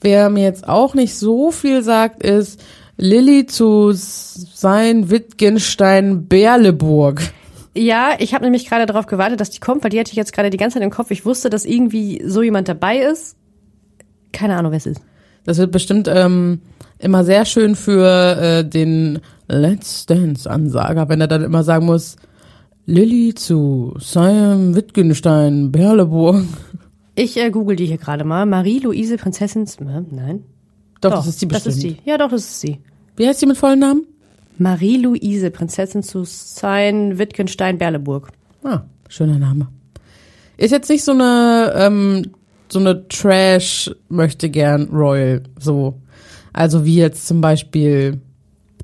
Wer 0.00 0.30
mir 0.30 0.44
jetzt 0.44 0.68
auch 0.68 0.94
nicht 0.94 1.16
so 1.16 1.50
viel 1.50 1.82
sagt, 1.82 2.22
ist 2.22 2.62
Lilly 2.96 3.46
zu 3.46 3.92
sein 3.92 5.10
Wittgenstein 5.10 6.26
Berleburg. 6.26 7.22
Ja, 7.76 8.14
ich 8.18 8.32
habe 8.32 8.44
nämlich 8.44 8.66
gerade 8.66 8.86
darauf 8.86 9.06
gewartet, 9.06 9.40
dass 9.40 9.50
die 9.50 9.60
kommt, 9.60 9.84
weil 9.84 9.90
die 9.90 10.00
hatte 10.00 10.10
ich 10.10 10.16
jetzt 10.16 10.32
gerade 10.32 10.48
die 10.48 10.56
ganze 10.56 10.74
Zeit 10.74 10.82
im 10.82 10.90
Kopf. 10.90 11.10
Ich 11.10 11.26
wusste, 11.26 11.50
dass 11.50 11.66
irgendwie 11.66 12.22
so 12.24 12.42
jemand 12.42 12.68
dabei 12.68 12.98
ist. 12.98 13.36
Keine 14.32 14.56
Ahnung, 14.56 14.72
wer 14.72 14.78
es 14.78 14.86
ist. 14.86 15.02
Das 15.44 15.58
wird 15.58 15.72
bestimmt 15.72 16.08
ähm, 16.08 16.62
immer 16.98 17.24
sehr 17.24 17.44
schön 17.44 17.76
für 17.76 18.36
äh, 18.40 18.64
den 18.64 19.20
Let's 19.46 20.06
Dance 20.06 20.50
Ansager, 20.50 21.08
wenn 21.08 21.20
er 21.20 21.28
dann 21.28 21.44
immer 21.44 21.62
sagen 21.62 21.86
muss, 21.86 22.16
Lilly 22.86 23.34
zu 23.34 23.94
Sam 23.98 24.74
Wittgenstein 24.74 25.70
Berleburg. 25.70 26.44
Ich 27.14 27.36
äh, 27.36 27.50
google 27.50 27.76
die 27.76 27.86
hier 27.86 27.98
gerade 27.98 28.24
mal. 28.24 28.46
Marie-Louise 28.46 29.18
Prinzessin. 29.18 29.64
Äh, 29.64 30.02
nein. 30.10 30.44
Doch, 31.00 31.10
das 31.14 31.26
ist 31.26 31.42
die 31.42 31.48
Das 31.48 31.64
bestimmt. 31.64 31.84
ist 31.92 32.00
die. 32.04 32.08
Ja, 32.10 32.18
doch, 32.18 32.30
das 32.30 32.42
ist 32.42 32.60
sie. 32.60 32.78
Wie 33.16 33.26
heißt 33.26 33.40
die 33.42 33.46
mit 33.46 33.56
vollen 33.56 33.78
Namen? 33.80 34.06
Marie-Louise 34.58 35.50
Prinzessin 35.50 36.02
zu 36.02 36.24
sein 36.24 37.18
Wittgenstein 37.18 37.78
Berleburg. 37.78 38.30
Ah, 38.64 38.82
schöner 39.08 39.38
Name. 39.38 39.68
Ist 40.56 40.70
jetzt 40.70 40.88
nicht 40.88 41.04
so 41.04 41.12
eine 41.12 41.72
ähm, 41.76 42.30
so 42.68 42.78
eine 42.78 43.06
Trash 43.08 43.90
möchte 44.08 44.48
gern 44.48 44.88
Royal 44.88 45.42
so. 45.58 46.00
Also 46.52 46.84
wie 46.86 46.96
jetzt 46.96 47.26
zum 47.26 47.42
Beispiel 47.42 48.20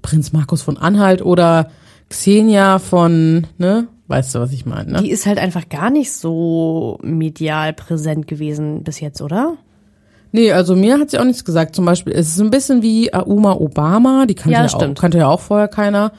Prinz 0.02 0.32
Markus 0.32 0.60
von 0.62 0.76
Anhalt 0.76 1.22
oder 1.22 1.70
Xenia 2.10 2.78
von, 2.78 3.46
ne? 3.56 3.88
Weißt 4.08 4.34
du, 4.34 4.40
was 4.40 4.52
ich 4.52 4.66
meine, 4.66 4.92
ne? 4.92 5.02
Die 5.02 5.10
ist 5.10 5.24
halt 5.24 5.38
einfach 5.38 5.70
gar 5.70 5.88
nicht 5.88 6.12
so 6.12 6.98
medial 7.02 7.72
präsent 7.72 8.26
gewesen 8.26 8.82
bis 8.82 9.00
jetzt, 9.00 9.22
oder? 9.22 9.56
Nee, 10.32 10.50
also 10.52 10.74
mir 10.74 10.98
hat 10.98 11.10
sie 11.10 11.18
auch 11.18 11.24
nichts 11.24 11.44
gesagt. 11.44 11.76
Zum 11.76 11.84
Beispiel, 11.84 12.14
es 12.14 12.28
ist 12.28 12.40
ein 12.40 12.50
bisschen 12.50 12.82
wie 12.82 13.12
Auma 13.12 13.52
Obama, 13.52 14.24
die 14.26 14.34
kannte 14.34 14.52
Ja, 14.52 14.66
ja, 14.66 14.74
auch, 14.74 14.94
kannte 14.94 15.18
ja 15.18 15.28
auch 15.28 15.40
vorher 15.40 15.68
keiner. 15.68 16.12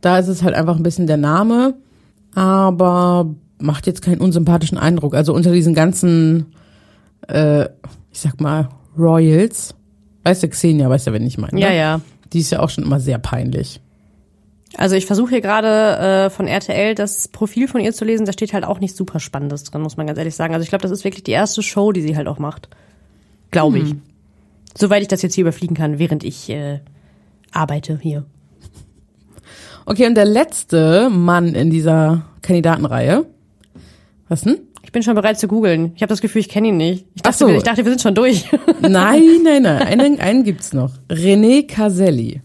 Da 0.00 0.18
ist 0.18 0.28
es 0.28 0.42
halt 0.42 0.54
einfach 0.54 0.76
ein 0.76 0.82
bisschen 0.82 1.06
der 1.06 1.16
Name, 1.16 1.74
aber 2.34 3.30
macht 3.58 3.86
jetzt 3.86 4.02
keinen 4.02 4.20
unsympathischen 4.20 4.76
Eindruck. 4.76 5.14
Also 5.14 5.32
unter 5.32 5.52
diesen 5.52 5.72
ganzen, 5.72 6.54
äh, 7.28 7.64
ich 8.10 8.20
sag 8.20 8.40
mal, 8.40 8.68
Royals, 8.98 9.74
weißt 10.24 10.42
du, 10.42 10.48
Xenia, 10.48 10.90
weißt 10.90 11.06
du, 11.06 11.12
wen 11.12 11.26
ich 11.26 11.38
meine? 11.38 11.58
Ja, 11.58 11.68
ne? 11.68 11.76
ja. 11.76 12.00
Die 12.32 12.40
ist 12.40 12.50
ja 12.50 12.60
auch 12.60 12.70
schon 12.70 12.84
immer 12.84 12.98
sehr 12.98 13.18
peinlich. 13.18 13.80
Also 14.76 14.96
ich 14.96 15.06
versuche 15.06 15.30
hier 15.30 15.40
gerade 15.40 16.26
äh, 16.26 16.30
von 16.30 16.48
RTL 16.48 16.96
das 16.96 17.28
Profil 17.28 17.68
von 17.68 17.80
ihr 17.80 17.92
zu 17.92 18.04
lesen. 18.04 18.26
Da 18.26 18.32
steht 18.32 18.52
halt 18.52 18.64
auch 18.64 18.80
nichts 18.80 18.96
super 18.96 19.20
Spannendes 19.20 19.62
drin, 19.62 19.82
muss 19.82 19.96
man 19.96 20.08
ganz 20.08 20.18
ehrlich 20.18 20.34
sagen. 20.34 20.52
Also 20.52 20.64
ich 20.64 20.70
glaube, 20.70 20.82
das 20.82 20.90
ist 20.90 21.04
wirklich 21.04 21.22
die 21.22 21.30
erste 21.30 21.62
Show, 21.62 21.92
die 21.92 22.02
sie 22.02 22.16
halt 22.16 22.26
auch 22.26 22.40
macht. 22.40 22.68
Glaube 23.54 23.78
ich. 23.78 23.94
Soweit 24.76 25.02
ich 25.02 25.08
das 25.08 25.22
jetzt 25.22 25.34
hier 25.34 25.42
überfliegen 25.42 25.76
kann, 25.76 26.00
während 26.00 26.24
ich 26.24 26.50
äh, 26.50 26.80
arbeite 27.52 27.96
hier. 28.02 28.24
Okay, 29.86 30.08
und 30.08 30.16
der 30.16 30.24
letzte 30.24 31.08
Mann 31.08 31.54
in 31.54 31.70
dieser 31.70 32.26
Kandidatenreihe, 32.42 33.26
was 34.28 34.42
denn? 34.42 34.58
Ich 34.82 34.90
bin 34.90 35.04
schon 35.04 35.14
bereit 35.14 35.38
zu 35.38 35.46
googeln. 35.46 35.92
Ich 35.94 36.02
habe 36.02 36.10
das 36.10 36.20
Gefühl, 36.20 36.40
ich 36.40 36.48
kenne 36.48 36.68
ihn 36.68 36.76
nicht. 36.76 37.06
Ich 37.14 37.20
Ach 37.20 37.30
dachte, 37.30 37.38
so. 37.38 37.46
wir, 37.46 37.56
ich 37.56 37.62
dachte, 37.62 37.84
wir 37.84 37.92
sind 37.92 38.02
schon 38.02 38.16
durch. 38.16 38.44
Nein, 38.80 39.22
nein, 39.44 39.62
nein. 39.62 39.82
Einen, 39.82 40.20
einen 40.20 40.42
gibt's 40.42 40.72
noch. 40.72 40.90
René 41.08 41.66
Caselli. 41.66 42.42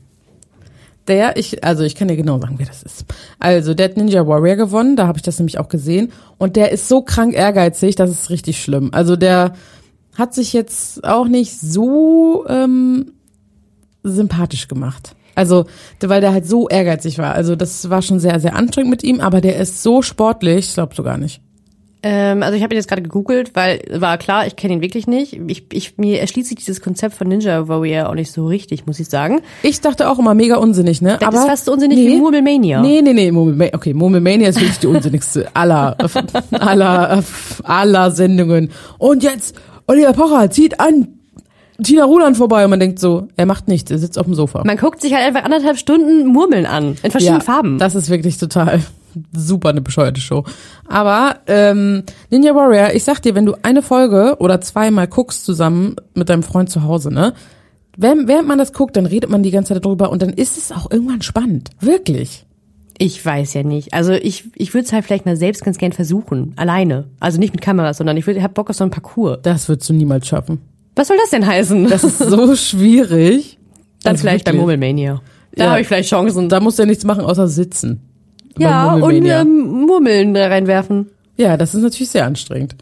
Der, 1.07 1.37
ich, 1.37 1.63
also 1.63 1.83
ich 1.83 1.95
kann 1.95 2.07
dir 2.07 2.15
genau 2.17 2.39
sagen, 2.39 2.55
wer 2.59 2.67
das 2.67 2.83
ist. 2.83 3.05
Also, 3.39 3.73
der 3.73 3.89
hat 3.89 3.97
Ninja 3.97 4.27
Warrior 4.27 4.55
gewonnen, 4.57 4.95
da 4.95 5.07
habe 5.07 5.17
ich 5.17 5.23
das 5.23 5.39
nämlich 5.39 5.57
auch 5.57 5.67
gesehen. 5.67 6.11
Und 6.37 6.55
der 6.55 6.71
ist 6.71 6.87
so 6.87 7.01
krank 7.01 7.33
ehrgeizig, 7.33 7.95
das 7.95 8.11
ist 8.11 8.29
richtig 8.29 8.61
schlimm. 8.61 8.89
Also 8.93 9.15
der 9.15 9.53
hat 10.19 10.33
sich 10.33 10.53
jetzt 10.53 11.03
auch 11.05 11.27
nicht 11.27 11.59
so 11.59 12.45
ähm, 12.47 13.13
sympathisch 14.03 14.67
gemacht. 14.67 15.15
Also, 15.35 15.65
weil 16.01 16.19
der 16.19 16.33
halt 16.33 16.45
so 16.45 16.67
ehrgeizig 16.67 17.17
war. 17.17 17.33
Also 17.33 17.55
das 17.55 17.89
war 17.89 18.01
schon 18.01 18.19
sehr, 18.19 18.41
sehr 18.41 18.55
anstrengend 18.55 18.91
mit 18.91 19.03
ihm, 19.03 19.21
aber 19.21 19.39
der 19.39 19.55
ist 19.55 19.81
so 19.81 20.01
sportlich, 20.01 20.67
ich 20.67 20.73
glaubst 20.73 20.99
du 20.99 21.03
gar 21.03 21.17
nicht. 21.17 21.41
ähm, 22.03 22.43
also 22.43 22.57
ich 22.57 22.63
habe 22.63 22.73
ihn 22.73 22.77
jetzt 22.77 22.89
gerade 22.89 23.01
gegoogelt, 23.01 23.51
weil 23.55 23.81
war 23.93 24.17
klar, 24.17 24.47
ich 24.47 24.57
kenne 24.57 24.73
ihn 24.73 24.81
wirklich 24.81 25.07
nicht. 25.07 25.39
Ich, 25.47 25.63
ich, 25.71 25.97
mir 25.97 26.19
erschließt 26.19 26.49
sich 26.49 26.57
dieses 26.57 26.81
Konzept 26.81 27.15
von 27.15 27.29
Ninja 27.29 27.69
Warrior 27.69 28.09
auch 28.09 28.15
nicht 28.15 28.33
so 28.33 28.47
richtig, 28.47 28.85
muss 28.85 28.99
ich 28.99 29.07
sagen. 29.07 29.39
Ich 29.63 29.79
dachte 29.79 30.09
auch 30.09 30.19
immer 30.19 30.33
mega 30.33 30.57
unsinnig, 30.57 31.01
ne? 31.01 31.17
Das 31.19 31.29
aber 31.29 31.37
ist 31.37 31.47
fast 31.47 31.65
so 31.65 31.73
unsinnig 31.73 31.97
wie 31.99 32.17
Murmelmania. 32.17 32.81
Nee, 32.81 33.01
nee, 33.01 33.13
nee, 33.13 33.31
Murmelmania, 33.31 33.73
okay, 33.75 33.93
Murmelmania 33.93 34.49
ist 34.49 34.59
wirklich 34.59 34.79
die 34.79 34.87
unsinnigste 34.87 35.55
aller, 35.55 35.95
aller, 36.51 37.23
aller 37.63 38.11
Sendungen. 38.11 38.71
Und 38.97 39.23
jetzt, 39.23 39.55
Oliver 39.89 40.13
Pocher 40.13 40.51
zieht 40.51 40.79
an 40.79 41.07
Tina 41.81 42.03
Ruland 42.03 42.37
vorbei 42.37 42.63
und 42.63 42.69
man 42.69 42.79
denkt 42.79 42.99
so, 42.99 43.27
er 43.37 43.47
macht 43.47 43.67
nichts, 43.67 43.89
er 43.89 43.97
sitzt 43.97 44.19
auf 44.19 44.25
dem 44.25 44.35
Sofa. 44.35 44.63
Man 44.63 44.77
guckt 44.77 45.01
sich 45.01 45.13
halt 45.13 45.25
einfach 45.25 45.43
anderthalb 45.43 45.77
Stunden 45.79 46.27
Murmeln 46.27 46.67
an. 46.67 46.95
In 47.01 47.09
verschiedenen 47.09 47.41
Farben. 47.41 47.79
Das 47.79 47.95
ist 47.95 48.09
wirklich 48.09 48.37
total 48.37 48.81
super 49.33 49.69
eine 49.69 49.81
bescheuerte 49.81 50.21
Show. 50.21 50.43
Aber 50.87 51.37
ähm, 51.47 52.03
Ninja 52.29 52.53
Warrior, 52.53 52.93
ich 52.93 53.03
sag 53.03 53.19
dir, 53.21 53.33
wenn 53.33 53.47
du 53.47 53.55
eine 53.63 53.81
Folge 53.81 54.35
oder 54.37 54.61
zweimal 54.61 55.07
guckst 55.07 55.43
zusammen 55.43 55.95
mit 56.13 56.29
deinem 56.29 56.43
Freund 56.43 56.69
zu 56.69 56.83
Hause, 56.83 57.11
ne? 57.11 57.33
Während, 57.97 58.27
während 58.27 58.47
man 58.47 58.59
das 58.59 58.73
guckt, 58.73 58.95
dann 58.95 59.07
redet 59.07 59.31
man 59.31 59.41
die 59.41 59.51
ganze 59.51 59.73
Zeit 59.73 59.83
drüber 59.83 60.11
und 60.11 60.21
dann 60.21 60.29
ist 60.29 60.57
es 60.57 60.71
auch 60.71 60.91
irgendwann 60.91 61.23
spannend. 61.23 61.71
Wirklich. 61.79 62.45
Ich 63.01 63.25
weiß 63.25 63.53
ja 63.53 63.63
nicht. 63.63 63.93
Also 63.93 64.11
ich, 64.11 64.43
ich 64.55 64.73
würde 64.73 64.85
es 64.85 64.91
halt 64.93 65.05
vielleicht 65.05 65.25
mal 65.25 65.37
selbst 65.37 65.63
ganz 65.63 65.77
gern 65.77 65.93
versuchen. 65.93 66.53
Alleine. 66.57 67.05
Also 67.21 67.39
nicht 67.39 67.53
mit 67.53 67.61
Kameras, 67.61 67.97
sondern 67.97 68.17
ich 68.17 68.27
würde 68.27 68.43
hab 68.43 68.53
Bock 68.53 68.69
auf 68.69 68.75
so 68.75 68.83
einen 68.83 68.91
Parcours. 68.91 69.39
Das 69.41 69.69
würdest 69.69 69.89
du 69.89 69.93
niemals 69.93 70.27
schaffen. 70.27 70.59
Was 70.97 71.07
soll 71.07 71.15
das 71.17 71.29
denn 71.29 71.47
heißen? 71.47 71.87
Das 71.87 72.03
ist 72.03 72.17
so 72.19 72.55
schwierig. 72.57 73.57
Dann 74.03 74.11
Also 74.11 74.21
vielleicht 74.21 74.43
bei 74.45 74.51
wirklich. 74.51 74.59
Murmelmania. 74.61 75.21
Da 75.55 75.63
Ja. 75.63 75.69
habe 75.71 75.81
ich 75.81 75.87
vielleicht 75.87 76.09
Chancen. 76.09 76.49
Da 76.49 76.59
musst 76.59 76.77
du 76.77 76.83
ja 76.83 76.87
nichts 76.87 77.05
machen, 77.05 77.23
außer 77.23 77.47
sitzen. 77.47 78.01
ja, 78.57 78.95
Bei 78.97 79.01
und 79.01 79.25
ähm, 79.25 79.85
Murmeln 79.87 80.33
da 80.33 80.47
reinwerfen. 80.47 81.07
ja, 81.37 81.55
das 81.55 81.73
ist 81.73 81.81
natürlich 81.81 82.09
sehr 82.09 82.25
anstrengend. 82.25 82.75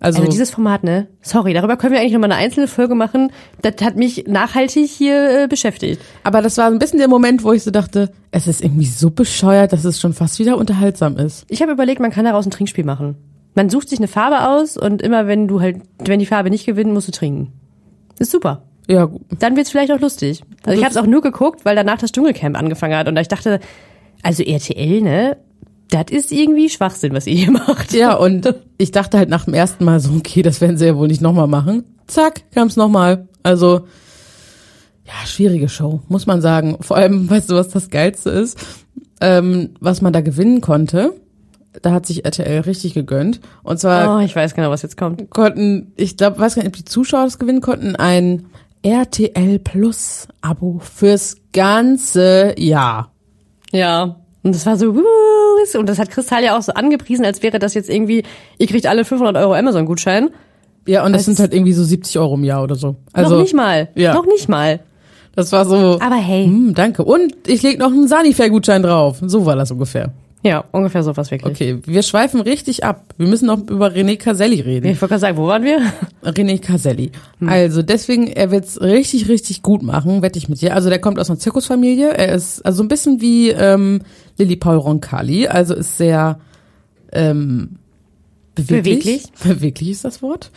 Also, 0.00 0.20
Also 0.20 0.30
dieses 0.30 0.50
Format, 0.50 0.82
ne? 0.82 1.08
Sorry, 1.20 1.52
darüber 1.52 1.76
können 1.76 1.92
wir 1.92 2.00
eigentlich 2.00 2.14
nochmal 2.14 2.32
eine 2.32 2.42
einzelne 2.42 2.68
Folge 2.68 2.94
machen. 2.94 3.30
Das 3.60 3.74
hat 3.82 3.96
mich 3.96 4.24
nachhaltig 4.26 4.90
hier 4.90 5.42
äh, 5.42 5.46
beschäftigt. 5.46 6.00
aber 6.24 6.40
das 6.40 6.56
war 6.56 6.66
ein 6.66 6.78
bisschen 6.78 6.98
der 6.98 7.08
Moment, 7.08 7.44
wo 7.44 7.52
ich 7.52 7.62
so 7.62 7.70
dachte, 7.70 8.10
es 8.30 8.46
ist 8.46 8.62
irgendwie 8.62 8.86
so 8.86 9.10
bescheuert, 9.10 9.72
dass 9.72 9.84
es 9.84 10.00
schon 10.00 10.14
fast 10.14 10.38
wieder 10.38 10.56
unterhaltsam 10.56 11.16
ist. 11.18 11.44
Ich 11.48 11.60
habe 11.60 11.72
überlegt, 11.72 12.00
man 12.00 12.10
kann 12.10 12.24
daraus 12.24 12.46
ein 12.46 12.50
Trinkspiel 12.50 12.84
machen. 12.84 13.16
Man 13.54 13.68
sucht 13.68 13.90
sich 13.90 13.98
eine 13.98 14.08
Farbe 14.08 14.48
aus 14.48 14.76
und 14.76 15.02
immer 15.02 15.26
wenn 15.26 15.48
du 15.48 15.60
halt, 15.60 15.82
wenn 15.98 16.18
die 16.18 16.26
Farbe 16.26 16.50
nicht 16.50 16.64
gewinnt, 16.66 16.92
musst 16.92 17.08
du 17.08 17.12
trinken. 17.12 17.52
Ist 18.18 18.30
super. 18.30 18.62
Ja, 18.88 19.04
gut. 19.04 19.22
Dann 19.38 19.56
wird's 19.56 19.70
vielleicht 19.70 19.92
auch 19.92 20.00
lustig. 20.00 20.42
Also 20.64 20.78
ich 20.78 20.84
habe 20.84 20.92
es 20.92 20.96
auch 20.96 21.06
nur 21.06 21.20
geguckt, 21.20 21.64
weil 21.64 21.76
danach 21.76 21.98
das 21.98 22.10
Dschungelcamp 22.12 22.56
angefangen 22.58 22.96
hat 22.96 23.06
und 23.06 23.16
ich 23.18 23.28
dachte, 23.28 23.60
also 24.22 24.42
RTL, 24.42 25.00
ne? 25.02 25.36
Das 25.90 26.06
ist 26.10 26.30
irgendwie 26.32 26.68
Schwachsinn, 26.68 27.12
was 27.12 27.26
ihr 27.26 27.36
hier 27.36 27.50
macht. 27.52 27.92
ja, 27.92 28.14
und 28.14 28.54
ich 28.78 28.92
dachte 28.92 29.18
halt 29.18 29.28
nach 29.28 29.44
dem 29.44 29.54
ersten 29.54 29.84
Mal 29.84 30.00
so, 30.00 30.12
okay, 30.12 30.42
das 30.42 30.60
werden 30.60 30.76
sie 30.76 30.86
ja 30.86 30.96
wohl 30.96 31.08
nicht 31.08 31.20
nochmal 31.20 31.48
machen. 31.48 31.84
Zack, 32.06 32.42
kam's 32.52 32.76
nochmal. 32.76 33.28
Also, 33.42 33.80
ja, 35.04 35.26
schwierige 35.26 35.68
Show, 35.68 36.00
muss 36.08 36.26
man 36.26 36.40
sagen. 36.40 36.76
Vor 36.80 36.96
allem, 36.96 37.28
weißt 37.30 37.50
du, 37.50 37.54
was 37.56 37.68
das 37.68 37.90
Geilste 37.90 38.30
ist? 38.30 38.58
Ähm, 39.20 39.70
was 39.80 40.00
man 40.00 40.12
da 40.12 40.20
gewinnen 40.20 40.60
konnte, 40.60 41.12
da 41.82 41.92
hat 41.92 42.06
sich 42.06 42.24
RTL 42.24 42.60
richtig 42.60 42.94
gegönnt. 42.94 43.40
Und 43.62 43.78
zwar 43.78 44.16
Oh, 44.16 44.20
ich 44.20 44.34
weiß 44.34 44.54
genau, 44.54 44.70
was 44.70 44.82
jetzt 44.82 44.96
kommt. 44.96 45.28
konnten, 45.30 45.92
ich 45.96 46.16
glaube, 46.16 46.38
weiß 46.38 46.54
gar 46.54 46.62
nicht, 46.62 46.68
ob 46.70 46.76
die 46.76 46.84
Zuschauer 46.84 47.24
das 47.24 47.38
gewinnen 47.38 47.60
konnten, 47.60 47.96
ein 47.96 48.46
RTL 48.82 49.58
Plus 49.58 50.26
Abo 50.40 50.80
fürs 50.80 51.36
ganze 51.52 52.54
Jahr. 52.58 53.12
Ja. 53.72 54.16
Und 54.42 54.54
das 54.54 54.64
war 54.64 54.76
so, 54.76 54.94
und 55.78 55.88
das 55.88 55.98
hat 55.98 56.10
Kristall 56.10 56.42
ja 56.42 56.56
auch 56.56 56.62
so 56.62 56.72
angepriesen, 56.72 57.24
als 57.24 57.42
wäre 57.42 57.58
das 57.58 57.74
jetzt 57.74 57.90
irgendwie, 57.90 58.22
ihr 58.58 58.66
kriegt 58.66 58.86
alle 58.86 59.04
500 59.04 59.36
Euro 59.36 59.54
Amazon-Gutschein. 59.54 60.30
Ja, 60.86 61.04
und 61.04 61.12
das 61.12 61.26
sind 61.26 61.38
halt 61.38 61.52
irgendwie 61.52 61.74
so 61.74 61.84
70 61.84 62.18
Euro 62.18 62.34
im 62.34 62.44
Jahr 62.44 62.62
oder 62.62 62.74
so. 62.74 62.96
Also, 63.12 63.34
noch 63.34 63.42
nicht 63.42 63.54
mal. 63.54 63.88
ja. 63.94 64.14
Noch 64.14 64.26
nicht 64.26 64.48
mal. 64.48 64.80
Das 65.36 65.52
war 65.52 65.64
so. 65.64 65.98
Aber 66.00 66.16
hey. 66.16 66.46
Hm, 66.46 66.74
danke. 66.74 67.04
Und 67.04 67.34
ich 67.46 67.62
leg 67.62 67.78
noch 67.78 67.92
einen 67.92 68.08
Sanifair-Gutschein 68.08 68.82
drauf. 68.82 69.18
So 69.24 69.46
war 69.46 69.56
das 69.56 69.70
ungefähr. 69.70 70.12
Ja, 70.42 70.64
ungefähr 70.72 71.02
sowas 71.02 71.30
wirklich. 71.30 71.52
Okay, 71.52 71.78
wir 71.84 72.02
schweifen 72.02 72.40
richtig 72.40 72.82
ab. 72.82 73.14
Wir 73.18 73.26
müssen 73.26 73.46
noch 73.46 73.58
über 73.68 73.88
René 73.88 74.16
Caselli 74.16 74.60
reden. 74.60 74.86
Ich 74.86 75.00
wollte 75.00 75.10
gerade 75.10 75.20
sagen, 75.20 75.36
wo 75.36 75.46
waren 75.46 75.64
wir? 75.64 75.80
René 76.24 76.58
Caselli. 76.58 77.12
Hm. 77.40 77.48
Also 77.48 77.82
deswegen, 77.82 78.26
er 78.26 78.50
wird's 78.50 78.80
richtig, 78.80 79.28
richtig 79.28 79.62
gut 79.62 79.82
machen, 79.82 80.22
wette 80.22 80.38
ich 80.38 80.48
mit 80.48 80.62
dir. 80.62 80.74
Also 80.74 80.88
der 80.88 80.98
kommt 80.98 81.18
aus 81.18 81.28
einer 81.28 81.38
Zirkusfamilie. 81.38 82.16
Er 82.16 82.34
ist 82.34 82.64
also 82.64 82.82
ein 82.82 82.88
bisschen 82.88 83.20
wie 83.20 83.50
ähm, 83.50 84.00
Lilly 84.38 84.56
Paul 84.56 84.78
Roncalli. 84.78 85.46
Also 85.46 85.74
ist 85.74 85.98
sehr 85.98 86.40
ähm, 87.12 87.76
beweglich. 88.54 89.04
Beweglich. 89.04 89.32
Beweglich 89.44 89.90
ist 89.90 90.04
das 90.06 90.22
Wort. 90.22 90.50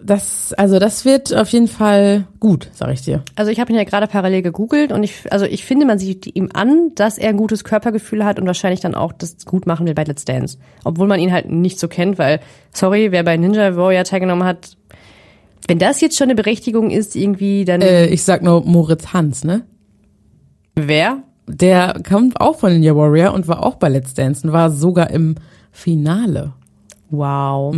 Das, 0.00 0.52
also 0.54 0.78
das 0.78 1.04
wird 1.04 1.34
auf 1.34 1.48
jeden 1.48 1.68
Fall 1.68 2.26
gut, 2.40 2.70
sag 2.72 2.92
ich 2.92 3.02
dir. 3.02 3.22
Also 3.34 3.50
ich 3.50 3.60
habe 3.60 3.72
ihn 3.72 3.76
ja 3.76 3.84
gerade 3.84 4.06
parallel 4.06 4.42
gegoogelt 4.42 4.92
und 4.92 5.02
ich, 5.02 5.30
also 5.30 5.44
ich 5.44 5.64
finde, 5.64 5.86
man 5.86 5.98
sieht 5.98 6.34
ihm 6.34 6.50
an, 6.54 6.92
dass 6.94 7.18
er 7.18 7.30
ein 7.30 7.36
gutes 7.36 7.64
Körpergefühl 7.64 8.24
hat 8.24 8.38
und 8.38 8.46
wahrscheinlich 8.46 8.80
dann 8.80 8.94
auch 8.94 9.12
das 9.12 9.44
gut 9.44 9.66
machen 9.66 9.86
will 9.86 9.94
bei 9.94 10.04
Let's 10.04 10.24
Dance. 10.24 10.58
Obwohl 10.84 11.08
man 11.08 11.20
ihn 11.20 11.32
halt 11.32 11.50
nicht 11.50 11.78
so 11.78 11.88
kennt, 11.88 12.18
weil, 12.18 12.40
sorry, 12.72 13.12
wer 13.12 13.24
bei 13.24 13.36
Ninja 13.36 13.76
Warrior 13.76 14.04
teilgenommen 14.04 14.44
hat, 14.44 14.76
wenn 15.66 15.78
das 15.78 16.00
jetzt 16.00 16.16
schon 16.16 16.26
eine 16.26 16.36
Berechtigung 16.36 16.90
ist, 16.90 17.14
irgendwie, 17.16 17.64
dann 17.64 17.82
Äh, 17.82 18.06
ich 18.06 18.22
sag 18.22 18.42
nur 18.42 18.64
Moritz 18.64 19.12
Hans, 19.12 19.44
ne? 19.44 19.64
wer? 20.86 21.22
Der 21.46 22.00
kommt 22.06 22.40
auch 22.40 22.58
von 22.58 22.72
Ninja 22.72 22.94
Warrior 22.94 23.32
und 23.32 23.48
war 23.48 23.64
auch 23.64 23.76
bei 23.76 23.88
Let's 23.88 24.14
Dance 24.14 24.46
und 24.46 24.52
war 24.52 24.70
sogar 24.70 25.10
im 25.10 25.36
Finale. 25.72 26.52
Wow. 27.10 27.74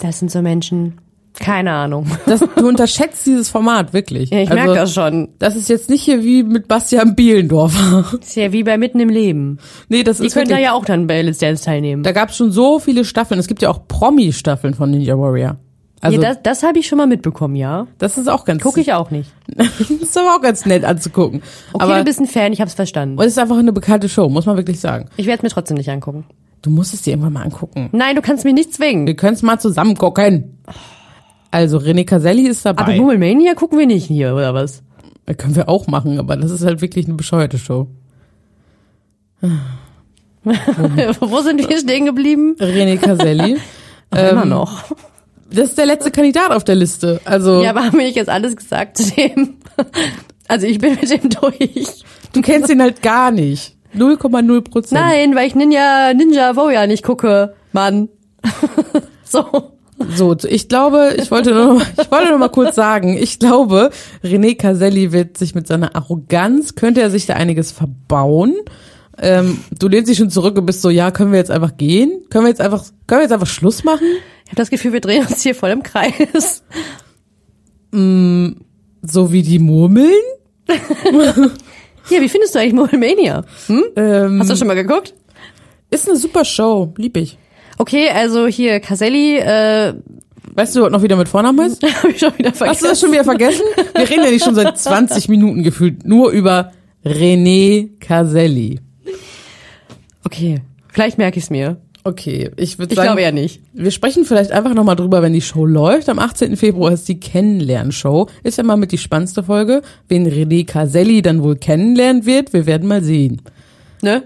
Das 0.00 0.18
sind 0.20 0.30
so 0.30 0.40
Menschen, 0.40 1.00
keine 1.38 1.72
Ahnung. 1.72 2.06
Das, 2.26 2.40
du 2.40 2.68
unterschätzt 2.68 3.26
dieses 3.26 3.48
Format 3.48 3.92
wirklich. 3.92 4.30
Ja, 4.30 4.40
ich 4.40 4.50
also, 4.50 4.62
merke 4.62 4.80
das 4.80 4.94
schon. 4.94 5.28
Das 5.38 5.56
ist 5.56 5.68
jetzt 5.68 5.90
nicht 5.90 6.02
hier 6.02 6.24
wie 6.24 6.42
mit 6.42 6.68
Bastian 6.68 7.14
Bielendorfer. 7.14 8.04
Das 8.12 8.28
ist 8.30 8.36
ja 8.36 8.52
wie 8.52 8.62
bei 8.62 8.78
Mitten 8.78 9.00
im 9.00 9.08
Leben. 9.08 9.58
nee, 9.88 10.02
das 10.02 10.18
Die 10.18 10.26
ist 10.26 10.34
können 10.34 10.46
da 10.46 10.56
wirklich, 10.56 10.66
ja 10.66 10.72
auch 10.72 10.84
dann 10.84 11.06
bei 11.06 11.22
Let's 11.22 11.38
Dance 11.38 11.64
teilnehmen. 11.64 12.02
da 12.02 12.12
gab 12.12 12.30
es 12.30 12.36
schon 12.36 12.50
so 12.50 12.78
viele 12.78 13.04
Staffeln. 13.04 13.38
Es 13.38 13.46
gibt 13.46 13.62
ja 13.62 13.70
auch 13.70 13.86
Promi-Staffeln 13.86 14.74
von 14.74 14.90
Ninja 14.90 15.18
Warrior. 15.18 15.58
Also 16.00 16.20
ja, 16.20 16.28
das 16.28 16.42
das 16.42 16.62
habe 16.62 16.78
ich 16.78 16.86
schon 16.86 16.98
mal 16.98 17.06
mitbekommen, 17.06 17.56
ja. 17.56 17.86
das 17.98 18.18
ist 18.18 18.28
auch 18.28 18.44
ganz 18.44 18.62
Gucke 18.62 18.80
ich 18.80 18.92
auch 18.92 19.10
nicht. 19.10 19.32
das 19.46 19.90
ist 19.90 20.16
aber 20.18 20.36
auch 20.36 20.42
ganz 20.42 20.66
nett 20.66 20.84
anzugucken. 20.84 21.42
Okay, 21.72 21.82
aber 21.82 21.98
du 21.98 22.04
bist 22.04 22.20
ein 22.20 22.26
Fan, 22.26 22.52
ich 22.52 22.60
hab's 22.60 22.74
verstanden. 22.74 23.18
es 23.20 23.28
ist 23.28 23.38
einfach 23.38 23.56
eine 23.56 23.72
bekannte 23.72 24.08
Show, 24.08 24.28
muss 24.28 24.46
man 24.46 24.56
wirklich 24.56 24.78
sagen. 24.78 25.08
Ich 25.16 25.26
werde 25.26 25.38
es 25.38 25.42
mir 25.42 25.48
trotzdem 25.48 25.76
nicht 25.76 25.90
angucken. 25.90 26.26
Du 26.62 26.70
musst 26.70 26.94
es 26.94 27.02
dir 27.02 27.10
irgendwann 27.10 27.32
mal 27.32 27.42
angucken. 27.42 27.88
Nein, 27.92 28.16
du 28.16 28.22
kannst 28.22 28.44
mich 28.44 28.54
nicht 28.54 28.74
zwingen. 28.74 29.06
Wir 29.06 29.14
können 29.14 29.34
es 29.34 29.42
mal 29.42 29.58
zusammen 29.58 29.96
gucken. 29.96 30.58
Also 31.50 31.78
René 31.78 32.04
Caselli 32.04 32.46
ist 32.48 32.64
dabei. 32.66 32.82
Aber 32.82 32.92
Mummelmania 32.94 33.54
gucken 33.54 33.78
wir 33.78 33.86
nicht 33.86 34.06
hier, 34.06 34.34
oder 34.34 34.52
was? 34.54 34.82
Äh, 35.26 35.34
Können 35.34 35.56
wir 35.56 35.68
auch 35.68 35.86
machen, 35.86 36.18
aber 36.18 36.36
das 36.36 36.50
ist 36.50 36.64
halt 36.64 36.80
wirklich 36.82 37.06
eine 37.06 37.14
bescheuerte 37.14 37.58
Show. 37.58 37.88
Wo 41.20 41.40
sind 41.40 41.68
wir 41.68 41.78
stehen 41.78 42.04
geblieben? 42.06 42.54
René 42.58 42.96
Caselli. 42.98 43.58
Immer 44.12 44.42
Ähm, 44.42 44.48
noch. 44.48 44.84
Das 45.50 45.68
ist 45.70 45.78
der 45.78 45.86
letzte 45.86 46.10
Kandidat 46.10 46.50
auf 46.50 46.64
der 46.64 46.74
Liste. 46.76 47.20
Also 47.24 47.62
Ja, 47.62 47.70
aber 47.70 47.84
haben 47.84 47.98
wir 47.98 48.04
nicht 48.06 48.16
jetzt 48.16 48.28
alles 48.30 48.56
gesagt 48.56 48.96
zu 48.98 49.12
dem? 49.14 49.56
Also 50.48 50.68
ich 50.68 50.78
bin 50.78 50.92
mit 50.94 51.10
dem 51.10 51.28
durch. 51.28 52.04
du 52.32 52.40
kennst 52.40 52.70
ihn 52.70 52.80
halt 52.80 53.02
gar 53.02 53.32
nicht. 53.32 53.74
0,0 53.96 54.60
Prozent. 54.60 55.00
Nein, 55.00 55.34
weil 55.34 55.48
ich 55.48 55.56
Ninja, 55.56 56.14
Ninja 56.14 56.54
Warrior 56.54 56.86
nicht 56.86 57.02
gucke, 57.02 57.54
Mann. 57.72 58.08
so. 59.24 59.72
So, 60.14 60.36
ich 60.46 60.68
glaube, 60.68 61.14
ich 61.18 61.30
wollte 61.30 61.52
nur 61.52 61.64
noch 61.66 61.74
mal, 61.78 61.86
ich 62.00 62.10
wollte 62.10 62.28
nur 62.28 62.38
mal 62.38 62.48
kurz 62.48 62.74
sagen, 62.74 63.16
ich 63.16 63.38
glaube, 63.38 63.90
René 64.22 64.56
Caselli 64.56 65.12
wird 65.12 65.38
sich 65.38 65.54
mit 65.54 65.66
seiner 65.66 65.96
Arroganz, 65.96 66.74
könnte 66.74 67.00
er 67.00 67.10
sich 67.10 67.26
da 67.26 67.34
einiges 67.34 67.72
verbauen. 67.72 68.54
Ähm, 69.18 69.58
du 69.78 69.88
lehnst 69.88 70.10
dich 70.10 70.18
schon 70.18 70.28
zurück 70.30 70.58
und 70.58 70.66
bist 70.66 70.82
so, 70.82 70.90
ja, 70.90 71.10
können 71.10 71.32
wir 71.32 71.38
jetzt 71.38 71.50
einfach 71.50 71.76
gehen? 71.78 72.24
Können 72.28 72.44
wir 72.44 72.50
jetzt 72.50 72.60
einfach, 72.60 72.84
können 73.06 73.20
wir 73.20 73.24
jetzt 73.24 73.32
einfach 73.32 73.46
Schluss 73.46 73.84
machen? 73.84 74.06
Ich 74.44 74.50
habe 74.50 74.56
das 74.56 74.68
Gefühl, 74.70 74.92
wir 74.92 75.00
drehen 75.00 75.24
uns 75.26 75.42
hier 75.42 75.54
voll 75.54 75.70
im 75.70 75.82
Kreis. 75.82 76.62
So 77.92 79.32
wie 79.32 79.42
die 79.42 79.58
Murmeln? 79.58 80.12
Ja, 82.08 82.20
wie 82.20 82.28
findest 82.28 82.54
du 82.54 82.60
eigentlich 82.60 82.72
Mummelmania? 82.72 83.44
Hm? 83.66 83.84
Ähm, 83.96 84.40
Hast 84.40 84.50
du 84.50 84.56
schon 84.56 84.68
mal 84.68 84.74
geguckt? 84.74 85.14
ist 85.90 86.08
eine 86.08 86.16
super 86.16 86.44
Show, 86.44 86.92
lieb 86.96 87.16
ich. 87.16 87.38
Okay, 87.78 88.08
also 88.10 88.46
hier 88.46 88.80
Caselli, 88.80 89.36
äh, 89.38 89.94
Weißt 90.54 90.74
du, 90.74 90.88
noch 90.88 91.02
wieder 91.02 91.16
mit 91.16 91.28
Vornamen 91.28 91.60
heißt? 91.60 91.82
habe 92.02 92.10
ich 92.12 92.18
schon 92.18 92.32
wieder 92.38 92.52
vergessen. 92.54 92.70
Hast 92.70 92.82
du 92.82 92.86
das 92.88 93.00
schon 93.00 93.12
wieder 93.12 93.24
vergessen? 93.24 93.62
Wir 93.94 94.08
reden 94.08 94.24
ja 94.24 94.30
nicht 94.30 94.44
schon 94.44 94.54
seit 94.54 94.78
20 94.78 95.28
Minuten 95.28 95.62
gefühlt 95.62 96.06
nur 96.06 96.30
über 96.30 96.72
René 97.04 97.90
Caselli. 98.00 98.80
Okay, 100.24 100.62
vielleicht 100.88 101.18
merke 101.18 101.38
ich's 101.38 101.50
mir. 101.50 101.76
Okay, 102.04 102.50
ich 102.56 102.78
würde 102.78 102.92
Ich 102.92 102.96
sagen, 102.96 103.08
glaube 103.08 103.22
ja 103.22 103.32
nicht. 103.32 103.60
wir 103.74 103.90
sprechen 103.90 104.24
vielleicht 104.24 104.52
einfach 104.52 104.72
nochmal 104.74 104.96
drüber, 104.96 105.22
wenn 105.22 105.32
die 105.32 105.40
Show 105.42 105.66
läuft. 105.66 106.08
Am 106.08 106.18
18. 106.20 106.56
Februar 106.56 106.92
ist 106.92 107.06
die 107.08 107.18
Kennenlernshow. 107.20 108.28
Ist 108.44 108.58
ja 108.58 108.64
mal 108.64 108.76
mit 108.76 108.92
die 108.92 108.98
spannendste 108.98 109.42
Folge. 109.42 109.82
Wen 110.08 110.26
René 110.26 110.64
Caselli 110.64 111.20
dann 111.20 111.42
wohl 111.42 111.56
kennenlernen 111.56 112.24
wird, 112.24 112.52
wir 112.52 112.64
werden 112.64 112.88
mal 112.88 113.02
sehen. 113.02 113.42
Ne? 114.02 114.22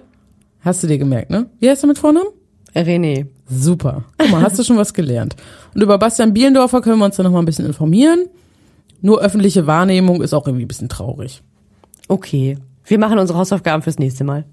Hast 0.61 0.83
du 0.83 0.87
dir 0.87 0.99
gemerkt, 0.99 1.31
ne? 1.31 1.47
Wie 1.59 1.71
heißt 1.71 1.83
er 1.83 1.87
mit 1.89 1.99
Vornamen? 1.99 2.29
René. 2.75 3.27
Super. 3.51 4.05
Guck 4.19 4.31
mal, 4.31 4.43
hast 4.43 4.59
du 4.59 4.63
schon 4.63 4.77
was 4.77 4.95
gelernt. 4.95 5.37
Und 5.75 5.83
über 5.83 5.99
Bastian 5.99 6.33
Bielendorfer 6.33 6.81
können 6.81 6.99
wir 6.99 7.05
uns 7.05 7.17
dann 7.17 7.25
nochmal 7.25 7.43
ein 7.43 7.47
bisschen 7.47 7.67
informieren. 7.67 8.27
Nur 9.03 9.21
öffentliche 9.21 9.67
Wahrnehmung 9.67 10.23
ist 10.23 10.35
auch 10.35 10.47
irgendwie 10.47 10.65
ein 10.65 10.69
bisschen 10.69 10.89
traurig. 10.89 11.43
Okay. 12.09 12.59
Wir 12.85 12.99
machen 12.99 13.19
unsere 13.19 13.39
Hausaufgaben 13.39 13.83
fürs 13.83 13.99
nächste 13.99 14.25
Mal. 14.25 14.45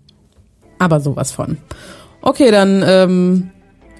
Aber 0.80 1.00
sowas 1.00 1.32
von. 1.32 1.58
Okay, 2.22 2.52
dann, 2.52 2.84
ähm, 2.86 3.50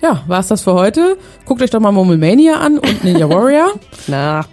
ja, 0.02 0.24
war's 0.28 0.48
das 0.48 0.62
für 0.62 0.74
heute. 0.74 1.18
Guckt 1.46 1.62
euch 1.62 1.72
doch 1.72 1.80
mal 1.80 1.92
Mummelmania 1.92 2.56
an 2.60 2.78
und 2.80 3.04
Ninja 3.04 3.30
Warrior. 3.30 3.74
Na. 4.08 4.46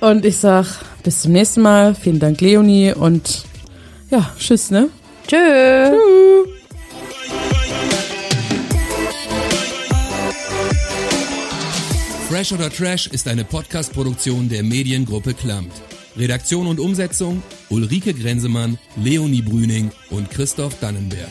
Und 0.00 0.24
ich 0.24 0.38
sag 0.38 0.66
bis 1.02 1.22
zum 1.22 1.32
nächsten 1.32 1.62
Mal. 1.62 1.94
Vielen 1.94 2.18
Dank, 2.18 2.40
Leonie. 2.40 2.92
Und 2.92 3.44
ja, 4.10 4.30
tschüss, 4.38 4.70
ne? 4.70 4.88
Tschö. 5.26 6.56
Fresh 12.40 12.52
oder 12.52 12.70
Trash 12.70 13.06
ist 13.06 13.28
eine 13.28 13.44
Podcast-Produktion 13.44 14.48
der 14.48 14.62
Mediengruppe 14.62 15.34
Klammt. 15.34 15.74
Redaktion 16.16 16.68
und 16.68 16.80
Umsetzung 16.80 17.42
Ulrike 17.68 18.14
Grenzemann, 18.14 18.78
Leonie 18.96 19.42
Brüning 19.42 19.90
und 20.08 20.30
Christoph 20.30 20.80
Dannenberg. 20.80 21.28